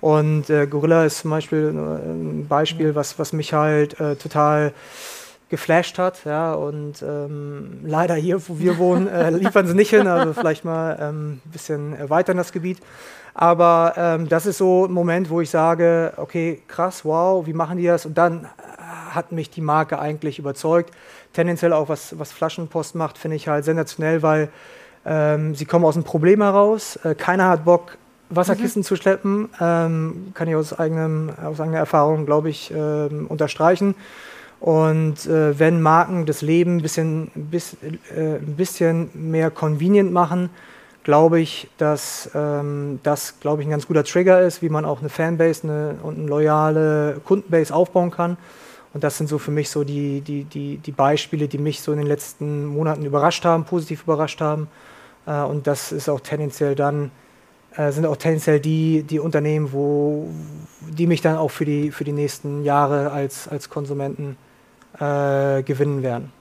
Und 0.00 0.50
äh, 0.50 0.66
Gorilla 0.66 1.04
ist 1.04 1.18
zum 1.18 1.30
Beispiel 1.30 1.68
ein 1.68 2.46
Beispiel, 2.48 2.96
was, 2.96 3.20
was 3.20 3.32
mich 3.32 3.52
halt 3.52 3.96
total 3.96 4.72
geflasht 5.52 5.98
hat. 5.98 6.24
Ja, 6.24 6.54
und 6.54 7.02
ähm, 7.02 7.80
leider 7.84 8.14
hier, 8.14 8.40
wo 8.48 8.58
wir 8.58 8.78
wohnen, 8.78 9.06
äh, 9.06 9.30
liefern 9.44 9.66
sie 9.66 9.74
nicht 9.74 9.90
hin. 9.90 10.08
Also 10.08 10.32
vielleicht 10.32 10.64
mal 10.64 10.96
ein 10.96 11.08
ähm, 11.08 11.40
bisschen 11.44 11.94
erweitern 11.94 12.38
das 12.38 12.52
Gebiet. 12.52 12.78
Aber 13.34 13.94
ähm, 13.96 14.28
das 14.28 14.46
ist 14.46 14.58
so 14.58 14.86
ein 14.86 14.92
Moment, 14.92 15.28
wo 15.30 15.40
ich 15.42 15.50
sage, 15.50 16.14
okay, 16.16 16.62
krass, 16.68 17.04
wow, 17.04 17.46
wie 17.46 17.52
machen 17.52 17.76
die 17.76 17.86
das? 17.86 18.06
Und 18.06 18.16
dann 18.16 18.48
hat 19.10 19.30
mich 19.30 19.50
die 19.50 19.60
Marke 19.60 19.98
eigentlich 19.98 20.38
überzeugt. 20.38 20.90
Tendenziell 21.34 21.74
auch, 21.74 21.88
was, 21.88 22.18
was 22.18 22.32
Flaschenpost 22.32 22.94
macht, 22.94 23.18
finde 23.18 23.36
ich 23.36 23.46
halt 23.46 23.66
sensationell, 23.66 24.22
weil 24.22 24.48
ähm, 25.04 25.54
sie 25.54 25.66
kommen 25.66 25.84
aus 25.84 25.96
einem 25.96 26.04
Problem 26.04 26.40
heraus. 26.40 26.96
Äh, 27.04 27.14
keiner 27.14 27.48
hat 27.48 27.64
Bock, 27.66 27.98
Wasserkissen 28.30 28.80
mhm. 28.80 28.84
zu 28.84 28.96
schleppen. 28.96 29.50
Ähm, 29.60 30.32
kann 30.32 30.48
ich 30.48 30.54
aus, 30.54 30.78
eigenem, 30.78 31.30
aus 31.42 31.60
eigener 31.60 31.78
Erfahrung, 31.78 32.24
glaube 32.24 32.48
ich, 32.48 32.72
ähm, 32.74 33.26
unterstreichen. 33.28 33.94
Und 34.62 35.26
äh, 35.26 35.58
wenn 35.58 35.82
Marken 35.82 36.24
das 36.24 36.40
Leben 36.40 36.76
ein 36.76 36.82
bisschen, 36.82 37.32
bis, 37.34 37.76
äh, 38.16 38.36
ein 38.36 38.54
bisschen 38.56 39.10
mehr 39.12 39.50
convenient 39.50 40.12
machen, 40.12 40.50
glaube 41.02 41.40
ich, 41.40 41.68
dass 41.78 42.30
ähm, 42.32 43.00
das, 43.02 43.40
glaube 43.40 43.60
ich, 43.60 43.66
ein 43.66 43.72
ganz 43.72 43.88
guter 43.88 44.04
Trigger 44.04 44.40
ist, 44.40 44.62
wie 44.62 44.68
man 44.68 44.84
auch 44.84 45.00
eine 45.00 45.08
Fanbase 45.08 45.64
eine, 45.64 45.96
und 46.04 46.16
eine 46.16 46.28
loyale 46.28 47.20
Kundenbase 47.24 47.74
aufbauen 47.74 48.12
kann. 48.12 48.36
Und 48.94 49.02
das 49.02 49.18
sind 49.18 49.28
so 49.28 49.38
für 49.38 49.50
mich 49.50 49.68
so 49.68 49.82
die, 49.82 50.20
die, 50.20 50.44
die, 50.44 50.76
die 50.76 50.92
Beispiele, 50.92 51.48
die 51.48 51.58
mich 51.58 51.80
so 51.80 51.90
in 51.90 51.98
den 51.98 52.06
letzten 52.06 52.64
Monaten 52.66 53.04
überrascht 53.04 53.44
haben, 53.44 53.64
positiv 53.64 54.04
überrascht 54.04 54.40
haben. 54.40 54.68
Äh, 55.26 55.42
und 55.42 55.66
das 55.66 55.90
ist 55.90 56.08
auch 56.08 56.20
tendenziell 56.20 56.76
dann, 56.76 57.10
äh, 57.74 57.90
sind 57.90 58.06
auch 58.06 58.16
tendenziell 58.16 58.60
die, 58.60 59.02
die 59.02 59.18
Unternehmen, 59.18 59.72
wo, 59.72 60.28
die 60.88 61.08
mich 61.08 61.20
dann 61.20 61.36
auch 61.36 61.50
für 61.50 61.64
die, 61.64 61.90
für 61.90 62.04
die 62.04 62.12
nächsten 62.12 62.62
Jahre 62.62 63.10
als, 63.10 63.48
als 63.48 63.68
Konsumenten 63.68 64.36
äh, 65.02 65.62
gewinnen 65.62 66.02
werden. 66.02 66.32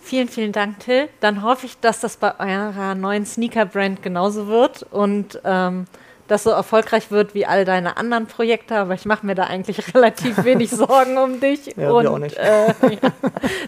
Vielen, 0.00 0.28
vielen 0.28 0.52
Dank, 0.52 0.80
Till. 0.80 1.08
Dann 1.20 1.42
hoffe 1.42 1.64
ich, 1.64 1.78
dass 1.80 2.00
das 2.00 2.16
bei 2.16 2.38
eurer 2.38 2.94
neuen 2.94 3.24
Sneaker-Brand 3.24 4.02
genauso 4.02 4.46
wird 4.46 4.84
und 4.90 5.40
ähm, 5.44 5.86
das 6.28 6.42
so 6.42 6.50
erfolgreich 6.50 7.10
wird 7.10 7.34
wie 7.34 7.46
all 7.46 7.64
deine 7.64 7.96
anderen 7.96 8.26
Projekte. 8.26 8.76
Aber 8.76 8.94
ich 8.94 9.06
mache 9.06 9.24
mir 9.24 9.34
da 9.34 9.44
eigentlich 9.44 9.94
relativ 9.94 10.44
wenig 10.44 10.70
Sorgen 10.72 11.16
um 11.16 11.40
dich. 11.40 11.74
Ja, 11.76 11.92
und, 11.92 12.06
auch 12.06 12.18
nicht. 12.18 12.36
Äh, 12.36 12.66
ja. 12.82 13.10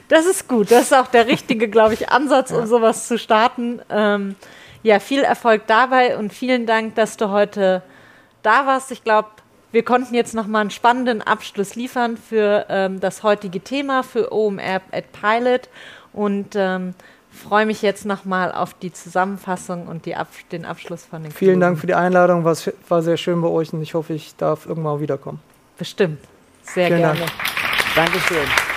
Das 0.08 0.26
ist 0.26 0.48
gut. 0.48 0.70
Das 0.70 0.82
ist 0.82 0.94
auch 0.94 1.06
der 1.06 1.26
richtige, 1.26 1.68
glaube 1.68 1.94
ich, 1.94 2.10
Ansatz, 2.10 2.50
um 2.50 2.66
sowas 2.66 3.08
zu 3.08 3.16
starten. 3.16 3.80
Ähm, 3.88 4.34
ja, 4.82 4.98
viel 4.98 5.22
Erfolg 5.22 5.62
dabei 5.66 6.18
und 6.18 6.34
vielen 6.34 6.66
Dank, 6.66 6.94
dass 6.96 7.16
du 7.16 7.30
heute 7.30 7.82
da 8.42 8.66
warst. 8.66 8.90
Ich 8.90 9.02
glaube, 9.02 9.28
wir 9.74 9.84
konnten 9.84 10.14
jetzt 10.14 10.34
nochmal 10.34 10.60
einen 10.60 10.70
spannenden 10.70 11.20
Abschluss 11.20 11.74
liefern 11.74 12.16
für 12.16 12.66
ähm, 12.68 13.00
das 13.00 13.24
heutige 13.24 13.60
Thema, 13.60 14.04
für 14.04 14.32
OMR 14.32 14.80
at 14.92 15.10
Pilot 15.12 15.68
und 16.12 16.54
ähm, 16.54 16.94
freue 17.30 17.66
mich 17.66 17.82
jetzt 17.82 18.06
nochmal 18.06 18.52
auf 18.52 18.74
die 18.74 18.92
Zusammenfassung 18.92 19.88
und 19.88 20.06
Ab 20.14 20.28
den 20.52 20.64
Abschluss 20.64 21.04
von 21.04 21.24
den 21.24 21.32
Vielen 21.32 21.54
Klugen. 21.54 21.60
Dank 21.60 21.78
für 21.80 21.88
die 21.88 21.94
Einladung, 21.94 22.44
war, 22.44 22.56
war 22.88 23.02
sehr 23.02 23.16
schön 23.16 23.42
bei 23.42 23.48
euch 23.48 23.72
und 23.72 23.82
ich 23.82 23.94
hoffe, 23.94 24.14
ich 24.14 24.36
darf 24.36 24.64
irgendwann 24.66 25.00
wiederkommen. 25.00 25.40
Bestimmt. 25.76 26.20
Sehr 26.62 26.86
Vielen 26.86 27.00
gerne. 27.00 27.18
Dank. 27.18 27.32
Dankeschön. 27.96 28.73